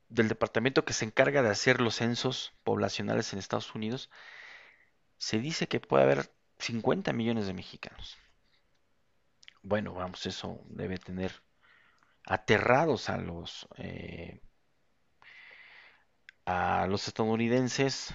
del 0.09 0.27
departamento 0.27 0.85
que 0.85 0.93
se 0.93 1.05
encarga 1.05 1.41
de 1.41 1.49
hacer 1.49 1.81
los 1.81 1.95
censos 1.95 2.53
poblacionales 2.63 3.31
en 3.33 3.39
Estados 3.39 3.73
Unidos, 3.73 4.09
se 5.17 5.39
dice 5.39 5.67
que 5.67 5.79
puede 5.79 6.03
haber 6.03 6.31
50 6.59 7.13
millones 7.13 7.47
de 7.47 7.53
mexicanos. 7.53 8.17
Bueno, 9.65 9.93
vamos, 9.93 10.25
eso 10.27 10.61
debe 10.69 10.97
tener 10.97 11.31
aterrados 12.25 13.09
a 13.09 13.17
los 13.17 13.67
eh, 13.77 14.41
a 16.45 16.87
los 16.87 17.07
estadounidenses 17.07 18.13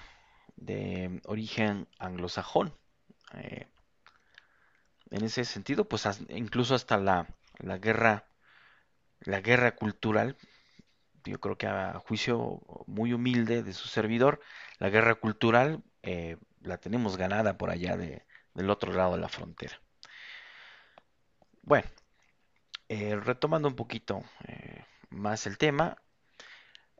de 0.57 1.21
origen 1.25 1.87
anglosajón. 1.99 2.73
Eh, 3.35 3.67
en 5.11 5.23
ese 5.23 5.45
sentido, 5.45 5.87
pues 5.87 6.07
incluso 6.29 6.73
hasta 6.73 6.97
la, 6.97 7.27
la 7.59 7.77
guerra 7.77 8.25
la 9.21 9.41
guerra 9.41 9.75
cultural, 9.75 10.37
yo 11.25 11.39
creo 11.39 11.57
que 11.57 11.67
a 11.67 11.99
juicio 11.99 12.61
muy 12.87 13.13
humilde 13.13 13.63
de 13.63 13.73
su 13.73 13.87
servidor, 13.87 14.41
la 14.79 14.89
guerra 14.89 15.15
cultural 15.15 15.83
eh, 16.03 16.37
la 16.61 16.77
tenemos 16.77 17.17
ganada 17.17 17.57
por 17.57 17.71
allá 17.71 17.97
de, 17.97 18.25
del 18.55 18.69
otro 18.69 18.93
lado 18.93 19.13
de 19.15 19.21
la 19.21 19.29
frontera. 19.29 19.81
Bueno, 21.63 21.87
eh, 22.89 23.15
retomando 23.15 23.67
un 23.67 23.75
poquito 23.75 24.23
eh, 24.47 24.83
más 25.09 25.45
el 25.47 25.57
tema, 25.57 25.95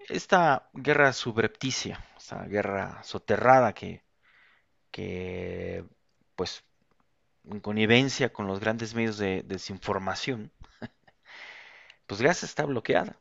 esta 0.10 0.70
guerra 0.74 1.14
subrepticia, 1.14 2.04
esta 2.18 2.44
guerra 2.46 3.04
soterrada 3.04 3.74
que, 3.74 4.04
que 4.92 5.84
pues 6.36 6.64
en 7.46 7.60
connivencia 7.60 8.32
con 8.32 8.48
los 8.48 8.60
grandes 8.60 8.94
medios 8.94 9.18
de, 9.18 9.44
desinformación, 9.44 10.52
pues 12.08 12.22
Gaza 12.22 12.46
está 12.46 12.66
bloqueada. 12.66 13.18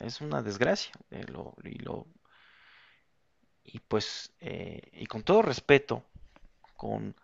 Es 0.00 0.20
una 0.20 0.42
desgracia. 0.42 0.92
Eh, 1.10 1.26
y, 1.64 1.78
lo, 1.78 2.06
y 3.64 3.80
pues, 3.80 4.32
y 4.40 5.06
con 5.06 5.22
todo 5.22 5.42
respeto, 5.42 6.04
con 6.76 7.14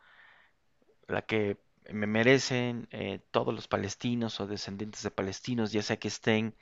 la 1.06 1.22
que 1.22 1.58
me 1.90 2.06
merecen 2.06 2.88
eh, 2.90 3.20
todos 3.30 3.54
los 3.54 3.68
palestinos 3.68 4.40
o 4.40 4.46
descendientes 4.46 5.02
de 5.02 5.10
palestinos, 5.10 5.72
ya 5.72 5.82
sea 5.82 5.98
que 5.98 6.08
estén 6.08 6.54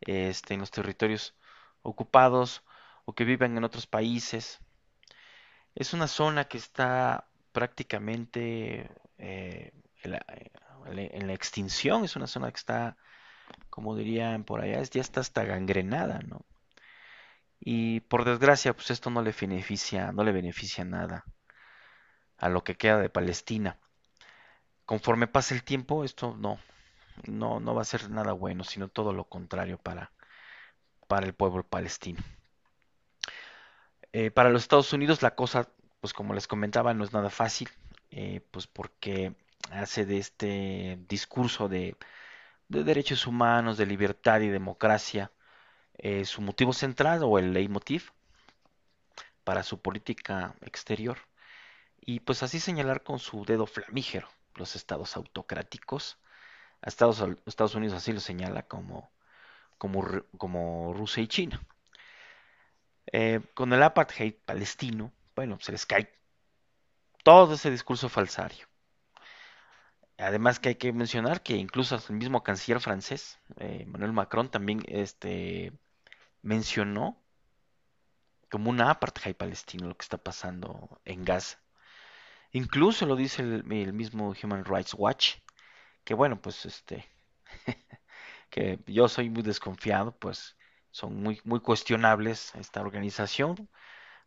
este, 0.00 0.54
en 0.54 0.60
los 0.60 0.70
territorios 0.70 1.34
ocupados 1.82 2.62
o 3.04 3.14
que 3.14 3.24
vivan 3.24 3.56
en 3.56 3.64
otros 3.64 3.86
países. 3.86 4.60
Es 5.74 5.92
una 5.94 6.08
zona 6.08 6.44
que 6.48 6.58
está 6.58 7.28
prácticamente 7.52 8.90
eh, 9.18 9.72
en, 10.02 10.10
la, 11.26 11.34
extinción, 11.34 12.04
es 12.04 12.16
una 12.16 12.26
zona 12.26 12.50
que 12.50 12.58
está, 12.58 12.96
como 13.70 13.96
dirían 13.96 14.44
por 14.44 14.60
allá, 14.60 14.82
ya 14.82 15.00
está 15.00 15.20
hasta 15.20 15.44
gangrenada, 15.44 16.20
¿no? 16.26 16.44
Y 17.60 18.00
por 18.00 18.24
desgracia, 18.24 18.74
pues 18.74 18.90
esto 18.90 19.10
no 19.10 19.22
le 19.22 19.32
beneficia, 19.32 20.12
no 20.12 20.24
le 20.24 20.32
beneficia 20.32 20.84
nada 20.84 21.24
a 22.36 22.48
lo 22.48 22.62
que 22.64 22.76
queda 22.76 22.98
de 22.98 23.08
Palestina 23.08 23.78
conforme 24.86 25.26
pase 25.26 25.54
el 25.54 25.64
tiempo, 25.64 26.04
esto 26.04 26.36
no, 26.38 26.58
no, 27.26 27.60
no 27.60 27.74
va 27.74 27.82
a 27.82 27.86
ser 27.86 28.10
nada 28.10 28.32
bueno, 28.32 28.64
sino 28.64 28.88
todo 28.88 29.12
lo 29.12 29.24
contrario 29.24 29.78
para, 29.78 30.12
para 31.08 31.26
el 31.26 31.34
pueblo 31.34 31.64
palestino. 31.64 32.22
Eh, 34.12 34.30
para 34.30 34.50
los 34.50 34.62
Estados 34.62 34.92
Unidos 34.92 35.22
la 35.22 35.34
cosa, 35.34 35.68
pues 36.00 36.12
como 36.12 36.34
les 36.34 36.46
comentaba, 36.46 36.94
no 36.94 37.04
es 37.04 37.12
nada 37.12 37.30
fácil, 37.30 37.68
eh, 38.10 38.40
pues 38.50 38.66
porque 38.66 39.34
hace 39.70 40.06
de 40.06 40.18
este 40.18 40.98
discurso 41.08 41.68
de, 41.68 41.96
de, 42.68 42.84
derechos 42.84 43.26
humanos, 43.26 43.76
de 43.78 43.86
libertad 43.86 44.40
y 44.40 44.48
democracia, 44.48 45.32
eh, 45.98 46.24
su 46.24 46.42
motivo 46.42 46.72
central 46.72 47.22
o 47.24 47.38
el 47.38 47.52
leitmotiv 47.52 48.12
para 49.44 49.62
su 49.62 49.80
política 49.80 50.54
exterior. 50.62 51.18
Y 52.00 52.20
pues 52.20 52.42
así 52.42 52.60
señalar 52.60 53.02
con 53.02 53.18
su 53.18 53.44
dedo 53.44 53.66
flamígero 53.66 54.28
los 54.56 54.76
estados 54.76 55.16
autocráticos. 55.16 56.18
Estados, 56.82 57.24
Estados 57.46 57.74
Unidos 57.74 57.96
así 57.96 58.12
lo 58.12 58.20
señala 58.20 58.62
como, 58.62 59.10
como, 59.78 60.92
Rusia 60.94 61.22
y 61.22 61.28
China. 61.28 61.60
Eh, 63.12 63.40
con 63.54 63.72
el 63.72 63.82
apartheid 63.82 64.34
palestino, 64.44 65.12
bueno, 65.36 65.58
se 65.60 65.72
les 65.72 65.86
cae 65.86 66.12
todo 67.22 67.54
ese 67.54 67.70
discurso 67.70 68.08
falsario. 68.08 68.66
Además 70.18 70.60
que 70.60 70.70
hay 70.70 70.74
que 70.76 70.92
mencionar 70.92 71.42
que 71.42 71.56
incluso 71.56 72.00
el 72.08 72.16
mismo 72.16 72.42
canciller 72.42 72.80
francés, 72.80 73.38
eh, 73.58 73.84
Manuel 73.86 74.12
Macron, 74.12 74.48
también 74.50 74.82
este, 74.86 75.72
mencionó 76.42 77.18
como 78.50 78.70
un 78.70 78.80
apartheid 78.80 79.34
palestino 79.34 79.88
lo 79.88 79.96
que 79.96 80.04
está 80.04 80.18
pasando 80.18 81.00
en 81.04 81.24
Gaza. 81.24 81.58
Incluso 82.54 83.04
lo 83.04 83.16
dice 83.16 83.42
el, 83.42 83.64
mismo 83.92 84.32
Human 84.40 84.64
Rights 84.64 84.94
Watch, 84.94 85.38
que 86.04 86.14
bueno, 86.14 86.40
pues 86.40 86.64
este, 86.66 87.04
que 88.50 88.78
yo 88.86 89.08
soy 89.08 89.28
muy 89.28 89.42
desconfiado, 89.42 90.16
pues 90.16 90.56
son 90.92 91.20
muy, 91.20 91.40
cuestionables 91.60 92.54
esta 92.54 92.80
organización, 92.80 93.68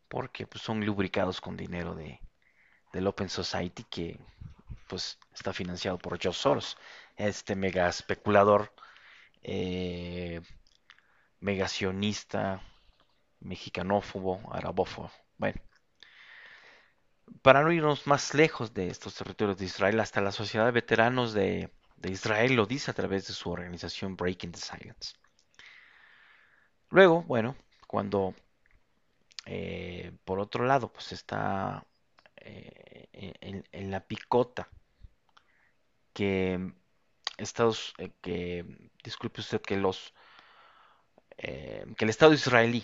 porque 0.09 0.45
pues, 0.45 0.61
son 0.61 0.85
lubricados 0.85 1.39
con 1.39 1.55
dinero 1.55 1.95
de, 1.95 2.19
del 2.91 3.07
Open 3.07 3.29
Society 3.29 3.85
que 3.85 4.19
pues 4.89 5.17
está 5.33 5.53
financiado 5.53 5.97
por 5.97 6.19
George 6.19 6.37
Soros, 6.37 6.77
este 7.15 7.55
mega 7.55 7.87
especulador, 7.87 8.73
eh, 9.41 10.41
megacionista, 11.39 12.61
mexicanófobo, 13.39 14.41
arabófobo. 14.53 15.11
Bueno, 15.37 15.61
para 17.41 17.61
no 17.63 17.71
irnos 17.71 18.07
más 18.07 18.33
lejos 18.33 18.73
de 18.73 18.87
estos 18.89 19.15
territorios 19.15 19.57
de 19.57 19.65
Israel, 19.65 19.99
hasta 19.99 20.21
la 20.21 20.31
Sociedad 20.31 20.65
de 20.65 20.71
Veteranos 20.71 21.33
de, 21.33 21.71
Israel 22.03 22.55
lo 22.55 22.65
dice 22.65 22.91
a 22.91 22.93
través 22.93 23.27
de 23.27 23.33
su 23.33 23.49
organización 23.49 24.15
Breaking 24.15 24.51
the 24.51 24.59
Silence. 24.59 25.15
Luego, 26.89 27.23
bueno, 27.23 27.55
cuando 27.87 28.33
eh, 29.45 30.11
por 30.25 30.39
otro 30.39 30.65
lado, 30.65 30.91
pues 30.91 31.13
está 31.13 31.85
eh, 32.37 33.07
en, 33.71 33.91
la 33.91 34.01
picota 34.05 34.69
que 36.13 36.73
Estados, 37.37 37.93
eh, 37.97 38.11
que 38.21 38.65
disculpe 39.03 39.41
usted 39.41 39.61
que 39.61 39.77
los 39.77 40.13
que 41.37 41.95
el 41.99 42.09
Estado 42.09 42.33
israelí 42.33 42.83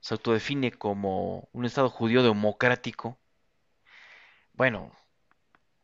se 0.00 0.14
autodefine 0.14 0.72
como 0.72 1.48
un 1.52 1.64
Estado 1.64 1.88
judío 1.90 2.24
democrático 2.24 3.18
bueno, 4.56 4.90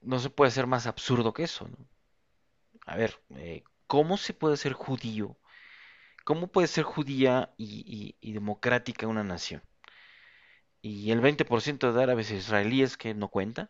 no 0.01 0.19
se 0.19 0.31
puede 0.31 0.51
ser 0.51 0.67
más 0.67 0.87
absurdo 0.87 1.33
que 1.33 1.45
eso. 1.45 1.69
¿no? 1.69 1.77
A 2.87 2.97
ver, 2.97 3.21
eh, 3.37 3.63
¿cómo 3.87 4.17
se 4.17 4.35
puede 4.35 4.57
ser 4.57 4.73
judío? 4.73 5.37
¿Cómo 6.25 6.49
puede 6.49 6.69
ser 6.69 6.85
judía 6.85 7.53
y, 7.57 8.33
democrática 8.33 9.07
una 9.07 9.25
nación? 9.25 9.63
Y 10.81 11.11
el 11.13 11.21
20% 11.21 11.93
de 11.93 12.03
árabes 12.03 12.31
e 12.31 12.37
israelíes 12.37 12.97
que 12.97 13.15
no 13.15 13.29
cuenta. 13.29 13.69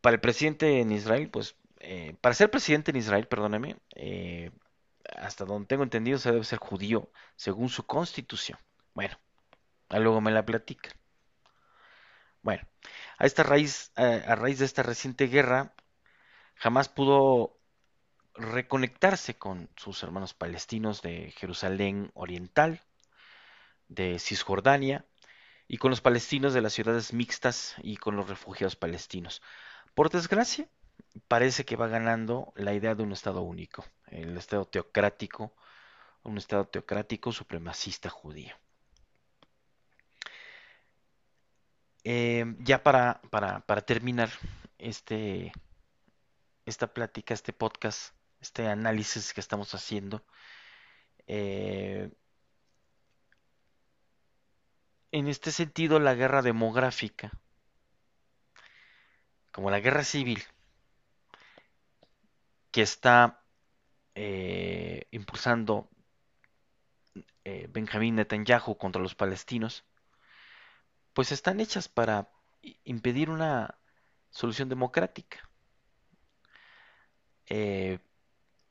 Para 0.00 0.14
el 0.14 0.20
presidente 0.20 0.80
en 0.80 0.92
Israel, 0.92 1.30
pues, 1.30 1.56
eh, 1.80 2.16
para 2.20 2.34
ser 2.34 2.50
presidente 2.50 2.90
en 2.90 2.96
Israel, 2.96 3.26
perdóneme, 3.28 3.76
eh, 3.94 4.50
hasta 5.16 5.44
donde 5.44 5.66
tengo 5.68 5.82
entendido, 5.84 6.18
se 6.18 6.32
debe 6.32 6.44
ser 6.44 6.58
judío, 6.58 7.10
según 7.36 7.68
su 7.68 7.84
constitución. 7.86 8.58
Bueno, 8.94 9.18
luego 9.90 10.20
me 10.20 10.32
la 10.32 10.44
platican. 10.44 11.01
Bueno, 12.42 12.66
a 13.18 13.26
esta 13.26 13.44
raíz, 13.44 13.92
a, 13.96 14.34
raíz 14.34 14.58
de 14.58 14.64
esta 14.64 14.82
reciente 14.82 15.28
guerra, 15.28 15.74
jamás 16.56 16.88
pudo 16.88 17.58
reconectarse 18.34 19.38
con 19.38 19.70
sus 19.76 20.02
hermanos 20.02 20.34
palestinos 20.34 21.02
de 21.02 21.32
Jerusalén 21.36 22.10
Oriental, 22.14 22.82
de 23.88 24.18
Cisjordania, 24.18 25.06
y 25.68 25.78
con 25.78 25.90
los 25.90 26.00
palestinos 26.00 26.52
de 26.52 26.62
las 26.62 26.72
ciudades 26.72 27.12
mixtas 27.12 27.76
y 27.82 27.96
con 27.96 28.16
los 28.16 28.28
refugiados 28.28 28.76
palestinos. 28.76 29.40
Por 29.94 30.10
desgracia, 30.10 30.68
parece 31.28 31.64
que 31.64 31.76
va 31.76 31.88
ganando 31.88 32.52
la 32.56 32.74
idea 32.74 32.94
de 32.94 33.04
un 33.04 33.12
Estado 33.12 33.42
único, 33.42 33.84
el 34.08 34.36
Estado 34.36 34.64
teocrático, 34.66 35.54
un 36.24 36.38
Estado 36.38 36.66
teocrático 36.66 37.32
supremacista 37.32 38.10
judío. 38.10 38.56
Eh, 42.04 42.56
ya 42.60 42.82
para, 42.82 43.20
para, 43.30 43.60
para, 43.60 43.82
terminar 43.82 44.30
este, 44.78 45.52
esta 46.66 46.92
plática, 46.92 47.32
este 47.34 47.52
podcast, 47.52 48.14
este 48.40 48.66
análisis 48.66 49.32
que 49.32 49.40
estamos 49.40 49.72
haciendo, 49.74 50.24
eh, 51.28 52.10
en 55.12 55.28
este 55.28 55.52
sentido 55.52 56.00
la 56.00 56.14
guerra 56.14 56.42
demográfica, 56.42 57.30
como 59.52 59.70
la 59.70 59.78
guerra 59.80 60.02
civil, 60.02 60.42
que 62.72 62.82
está 62.82 63.44
eh, 64.14 65.06
impulsando 65.10 65.88
Benjamín 67.44 68.16
Netanyahu 68.16 68.76
contra 68.76 69.02
los 69.02 69.14
palestinos, 69.14 69.84
pues 71.14 71.32
están 71.32 71.60
hechas 71.60 71.88
para 71.88 72.30
impedir 72.84 73.30
una 73.30 73.78
solución 74.30 74.68
democrática. 74.68 75.38
Eh, 77.46 77.98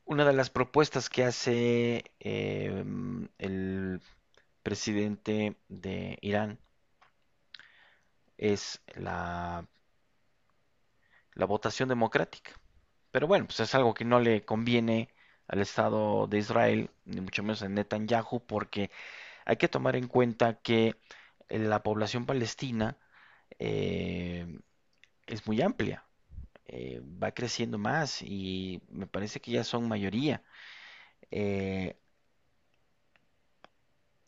una 0.06 0.26
de 0.26 0.34
las 0.34 0.50
propuestas 0.50 1.10
que 1.10 1.24
hace 1.24 2.04
em, 2.20 3.30
el 3.38 4.02
presidente 4.64 5.58
de 5.70 6.18
Irán 6.22 6.60
es 8.38 8.82
la, 8.96 9.68
la 11.34 11.46
votación 11.46 11.90
democrática. 11.90 12.52
Pero 13.12 13.28
bueno, 13.28 13.46
pues 13.46 13.60
es 13.60 13.76
algo 13.76 13.94
que 13.94 14.06
no 14.06 14.20
le 14.20 14.44
conviene 14.46 15.10
al 15.48 15.60
Estado 15.62 16.28
de 16.28 16.40
Israel, 16.40 16.90
ni 17.06 17.22
mucho 17.22 17.44
menos 17.44 17.62
a 17.62 17.70
Netanyahu, 17.70 18.46
porque 18.46 18.90
hay 19.46 19.58
que 19.58 19.68
tomar 19.68 19.96
en 19.96 20.08
cuenta 20.08 20.62
que 20.62 20.96
la 21.60 21.84
población 21.84 22.26
palestina 22.26 22.98
eh, 23.60 24.60
es 25.28 25.46
muy 25.48 25.62
amplia, 25.62 26.06
eh, 26.66 27.02
va 27.22 27.32
creciendo 27.32 27.78
más 27.78 28.22
y 28.22 28.82
me 28.90 29.08
parece 29.08 29.40
que 29.42 29.52
ya 29.52 29.64
son 29.64 29.88
mayoría. 29.88 30.44
Eh, 31.30 31.98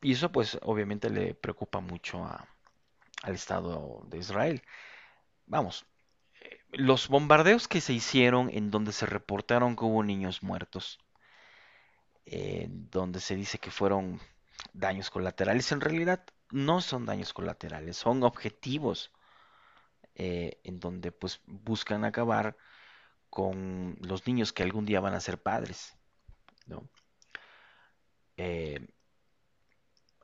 y 0.01 0.11
eso 0.11 0.31
pues 0.31 0.59
obviamente 0.61 1.09
le 1.09 1.33
preocupa 1.33 1.79
mucho 1.79 2.25
al 3.23 3.35
Estado 3.35 4.03
de 4.07 4.17
Israel. 4.17 4.61
Vamos, 5.45 5.85
los 6.71 7.07
bombardeos 7.07 7.67
que 7.67 7.81
se 7.81 7.93
hicieron 7.93 8.49
en 8.49 8.69
donde 8.69 8.91
se 8.91 9.05
reportaron 9.05 9.75
que 9.75 9.85
hubo 9.85 10.03
niños 10.03 10.43
muertos, 10.43 10.99
donde 12.91 13.19
se 13.19 13.35
dice 13.35 13.59
que 13.59 13.71
fueron 13.71 14.19
daños 14.73 15.09
colaterales, 15.09 15.71
en 15.71 15.81
realidad 15.81 16.25
no 16.53 16.81
son 16.81 17.05
daños 17.05 17.33
colaterales, 17.33 17.97
son 17.97 18.23
objetivos 18.23 19.11
eh, 20.15 20.59
en 20.63 20.79
donde 20.79 21.11
pues 21.11 21.41
buscan 21.47 22.05
acabar 22.05 22.55
con 23.29 23.97
los 24.01 24.27
niños 24.27 24.53
que 24.53 24.61
algún 24.61 24.85
día 24.85 24.99
van 24.99 25.15
a 25.15 25.19
ser 25.19 25.41
padres, 25.41 25.97
¿no? 26.67 26.87
Eh, 28.37 28.87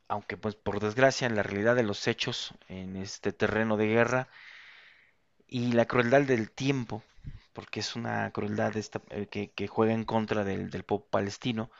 aunque 0.08 0.38
pues 0.38 0.56
por 0.56 0.80
desgracia 0.80 1.28
en 1.28 1.36
la 1.36 1.44
realidad 1.44 1.76
de 1.76 1.84
los 1.84 2.08
hechos 2.08 2.54
en 2.68 2.96
este 2.96 3.32
terreno 3.34 3.78
de 3.78 3.88
guerra 3.88 4.28
y 5.48 5.72
la 5.72 5.86
crueldad 5.86 6.22
del 6.22 6.52
tiempo, 6.52 7.04
porque 7.54 7.80
es 7.80 7.96
una 7.96 8.30
crueldad 8.32 8.78
esta, 8.78 9.02
eh, 9.10 9.28
que, 9.28 9.68
juega 9.68 9.94
en 9.94 10.06
contra 10.06 10.44
del, 10.44 10.70
del 10.70 10.84
pueblo 10.84 11.08
palestino, 11.08 11.72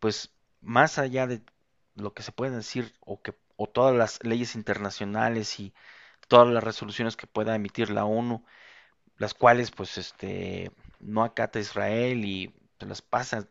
pues 0.00 0.32
más 0.60 0.98
allá 0.98 1.28
de 1.28 1.42
lo 1.94 2.12
que 2.14 2.24
se 2.24 2.32
puede 2.32 2.56
decir 2.56 2.92
o 3.00 3.22
que 3.22 3.34
o 3.56 3.66
todas 3.66 3.94
las 3.94 4.22
leyes 4.24 4.54
internacionales 4.54 5.60
y 5.60 5.72
todas 6.28 6.48
las 6.48 6.64
resoluciones 6.64 7.16
que 7.16 7.26
pueda 7.26 7.54
emitir 7.54 7.90
la 7.90 8.04
ONU, 8.04 8.44
las 9.18 9.34
cuales 9.34 9.70
pues 9.70 9.98
este 9.98 10.70
no 11.00 11.24
acata 11.24 11.60
Israel 11.60 12.24
y 12.24 12.54
se 12.78 12.86
las 12.86 13.02
pasa 13.02 13.48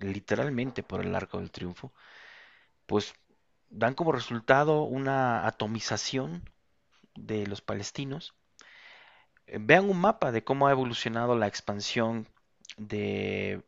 literalmente 0.00 0.82
por 0.82 1.00
el 1.00 1.14
arco 1.14 1.38
del 1.38 1.50
triunfo, 1.50 1.92
pues 2.86 3.14
dan 3.70 3.94
como 3.94 4.12
resultado 4.12 4.82
una 4.82 5.46
atomización 5.46 6.48
de 7.14 7.46
los 7.46 7.62
palestinos. 7.62 8.34
Eh, 9.46 9.58
vean 9.60 9.88
un 9.90 10.00
mapa 10.00 10.32
de 10.32 10.44
cómo 10.44 10.68
ha 10.68 10.72
evolucionado 10.72 11.36
la 11.36 11.46
expansión 11.46 12.28
de, 12.76 13.62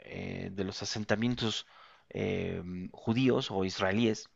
eh, 0.00 0.50
de 0.52 0.64
los 0.64 0.82
asentamientos 0.82 1.66
eh, 2.10 2.62
judíos 2.92 3.50
o 3.50 3.64
israelíes 3.64 4.28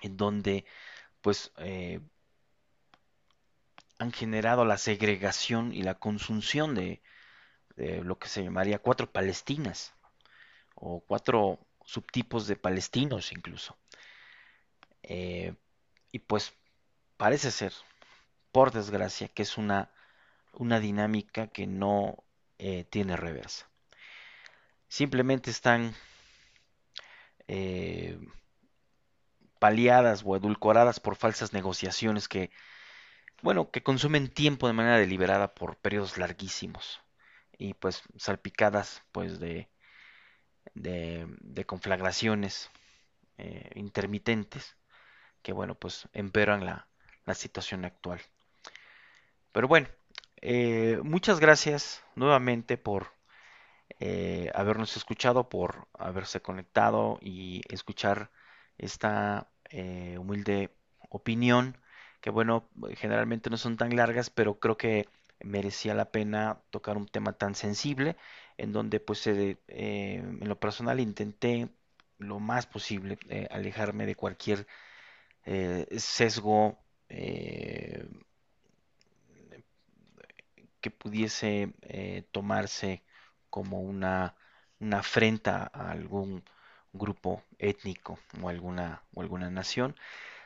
en 0.00 0.16
donde 0.16 0.64
pues 1.20 1.52
eh, 1.58 2.00
han 3.98 4.12
generado 4.12 4.64
la 4.64 4.78
segregación 4.78 5.72
y 5.72 5.82
la 5.82 5.94
consunción 5.94 6.74
de, 6.74 7.02
lo 7.76 8.18
que 8.18 8.28
se 8.28 8.42
llamaría 8.42 8.80
cuatro 8.80 9.10
Palestinas 9.10 9.94
o 10.74 11.00
cuatro 11.00 11.60
subtipos 11.84 12.46
de 12.48 12.56
palestinos 12.56 13.30
incluso. 13.32 13.76
Eh, 15.02 15.54
y 16.10 16.18
pues 16.18 16.54
parece 17.16 17.50
ser, 17.50 17.72
por 18.50 18.72
desgracia, 18.72 19.28
que 19.28 19.42
es 19.42 19.58
una, 19.58 19.90
una 20.52 20.80
dinámica 20.80 21.46
que 21.48 21.66
no 21.66 22.24
eh, 22.58 22.84
tiene 22.90 23.16
reversa. 23.16 23.68
Simplemente 24.88 25.50
están 25.50 25.94
paliadas 29.58 30.22
o 30.24 30.36
edulcoradas 30.36 31.00
por 31.00 31.16
falsas 31.16 31.52
negociaciones 31.52 32.28
que, 32.28 32.50
bueno, 33.42 33.70
que 33.70 33.82
consumen 33.82 34.28
tiempo 34.28 34.66
de 34.66 34.72
manera 34.74 34.98
deliberada 34.98 35.54
por 35.54 35.76
periodos 35.76 36.18
larguísimos 36.18 37.00
y 37.58 37.74
pues 37.74 38.02
salpicadas 38.16 39.02
pues 39.12 39.40
de, 39.40 39.68
de, 40.74 41.64
conflagraciones 41.66 42.70
eh, 43.38 43.70
intermitentes 43.74 44.76
que 45.42 45.52
bueno 45.52 45.74
pues 45.74 46.08
empeoran 46.12 46.64
la, 46.64 46.88
la 47.26 47.34
situación 47.34 47.84
actual. 47.84 48.20
Pero 49.52 49.68
bueno, 49.68 49.88
eh, 50.40 51.00
muchas 51.02 51.40
gracias 51.40 52.02
nuevamente 52.14 52.76
por 52.78 53.12
eh, 54.00 54.50
habernos 54.54 54.96
escuchado, 54.96 55.48
por 55.48 55.88
haberse 55.98 56.40
conectado 56.40 57.18
y 57.20 57.62
escuchar 57.68 58.30
esta 58.78 59.48
humilde 60.18 60.70
opinión 61.10 61.76
que 62.20 62.30
bueno, 62.30 62.68
generalmente 62.96 63.50
no 63.50 63.56
son 63.56 63.76
tan 63.76 63.94
largas, 63.96 64.30
pero 64.30 64.58
creo 64.58 64.76
que 64.76 65.08
merecía 65.40 65.94
la 65.94 66.10
pena 66.10 66.60
tocar 66.70 66.96
un 66.96 67.06
tema 67.06 67.32
tan 67.32 67.54
sensible, 67.54 68.16
en 68.56 68.72
donde 68.72 68.98
pues 69.00 69.26
eh, 69.28 69.56
en 69.68 70.48
lo 70.48 70.58
personal 70.58 70.98
intenté 71.00 71.68
lo 72.18 72.40
más 72.40 72.66
posible 72.66 73.18
eh, 73.28 73.46
alejarme 73.50 74.04
de 74.06 74.16
cualquier 74.16 74.66
eh, 75.46 75.86
sesgo 75.98 76.78
que 80.80 80.90
pudiese 80.90 81.72
tomarse 82.32 83.02
como 83.50 83.80
una, 83.82 84.34
una 84.80 84.98
afrenta 85.00 85.70
a 85.72 85.90
algún 85.90 86.42
grupo 86.92 87.42
étnico 87.58 88.18
o 88.42 88.48
alguna, 88.48 89.02
o 89.14 89.20
alguna 89.20 89.50
nación. 89.50 89.96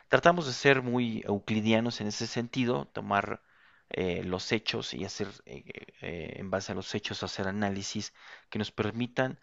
Tratamos 0.08 0.46
de 0.46 0.52
ser 0.52 0.82
muy 0.82 1.22
euclidianos 1.26 2.00
en 2.00 2.08
ese 2.08 2.26
sentido, 2.26 2.86
tomar 2.86 3.40
eh, 3.94 4.22
los 4.24 4.52
hechos 4.52 4.94
y 4.94 5.04
hacer, 5.04 5.28
eh, 5.44 5.64
eh, 6.00 6.34
en 6.36 6.50
base 6.50 6.72
a 6.72 6.74
los 6.74 6.94
hechos, 6.94 7.22
hacer 7.22 7.46
análisis 7.46 8.14
que 8.48 8.58
nos 8.58 8.70
permitan 8.70 9.38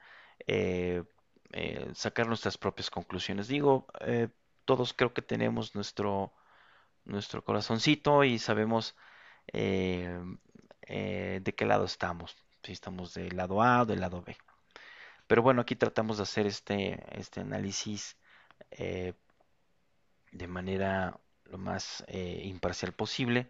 sacar 1.93 2.27
nuestras 2.27 2.57
propias 2.57 2.89
conclusiones. 2.89 3.47
Digo, 3.47 3.87
todos 4.65 4.93
creo 4.93 5.13
que 5.13 5.21
tenemos 5.21 5.75
nuestro, 5.75 6.33
nuestro 7.05 7.43
corazoncito 7.43 8.23
y 8.23 8.39
sabemos 8.39 8.95
de 9.51 10.19
qué 11.57 11.65
lado 11.65 11.85
estamos, 11.85 12.35
si 12.63 12.71
estamos 12.71 13.13
del 13.13 13.35
lado 13.37 13.61
A 13.61 13.81
o 13.83 13.85
del 13.85 14.01
lado 14.01 14.21
B. 14.21 14.37
Pero 15.29 15.41
bueno, 15.41 15.61
aquí 15.61 15.75
tratamos 15.77 16.17
de 16.17 16.23
hacer 16.23 16.45
este, 16.47 17.01
este 17.17 17.39
análisis 17.41 18.17
de 20.31 20.47
manera 20.47 21.19
lo 21.45 21.57
más 21.57 22.03
imparcial 22.09 22.91
posible 22.91 23.49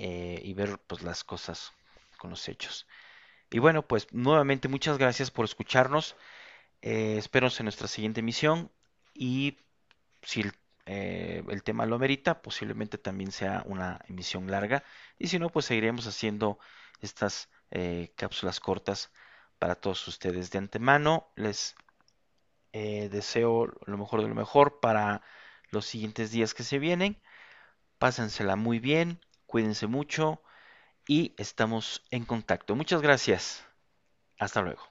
eh, 0.00 0.40
y 0.44 0.54
ver 0.54 0.78
pues 0.86 1.02
las 1.02 1.24
cosas 1.24 1.72
con 2.18 2.30
los 2.30 2.48
hechos. 2.48 2.86
Y 3.50 3.58
bueno, 3.58 3.82
pues 3.82 4.06
nuevamente 4.12 4.68
muchas 4.68 4.96
gracias 4.96 5.32
por 5.32 5.44
escucharnos. 5.44 6.14
Eh, 6.82 7.16
espero 7.18 7.48
en 7.58 7.64
nuestra 7.64 7.88
siguiente 7.88 8.20
emisión 8.20 8.70
y 9.12 9.58
si 10.22 10.42
el, 10.42 10.52
eh, 10.86 11.42
el, 11.48 11.64
tema 11.64 11.84
lo 11.84 11.96
amerita, 11.96 12.42
posiblemente 12.42 12.96
también 12.96 13.32
sea 13.32 13.64
una 13.66 14.00
emisión 14.08 14.48
larga. 14.48 14.84
Y 15.18 15.26
si 15.26 15.40
no, 15.40 15.50
pues 15.50 15.66
seguiremos 15.66 16.06
haciendo 16.06 16.60
estas 17.00 17.48
cápsulas 18.16 18.60
cortas 18.60 19.10
para 19.58 19.74
todos 19.74 20.06
ustedes. 20.08 20.50
De 20.50 20.58
antemano, 20.58 21.28
les 21.36 21.74
deseo 22.72 23.66
lo 23.86 23.98
mejor 23.98 24.22
de 24.22 24.28
lo 24.28 24.34
mejor 24.34 24.80
para 24.80 25.22
los 25.70 25.86
siguientes 25.86 26.30
días 26.30 26.54
que 26.54 26.62
se 26.62 26.78
vienen. 26.78 27.20
Pásensela 27.98 28.56
muy 28.56 28.78
bien 28.78 29.20
Cuídense 29.48 29.86
mucho 29.86 30.42
y 31.06 31.34
estamos 31.38 32.04
en 32.10 32.26
contacto. 32.26 32.76
Muchas 32.76 33.00
gracias. 33.00 33.64
Hasta 34.38 34.60
luego. 34.60 34.87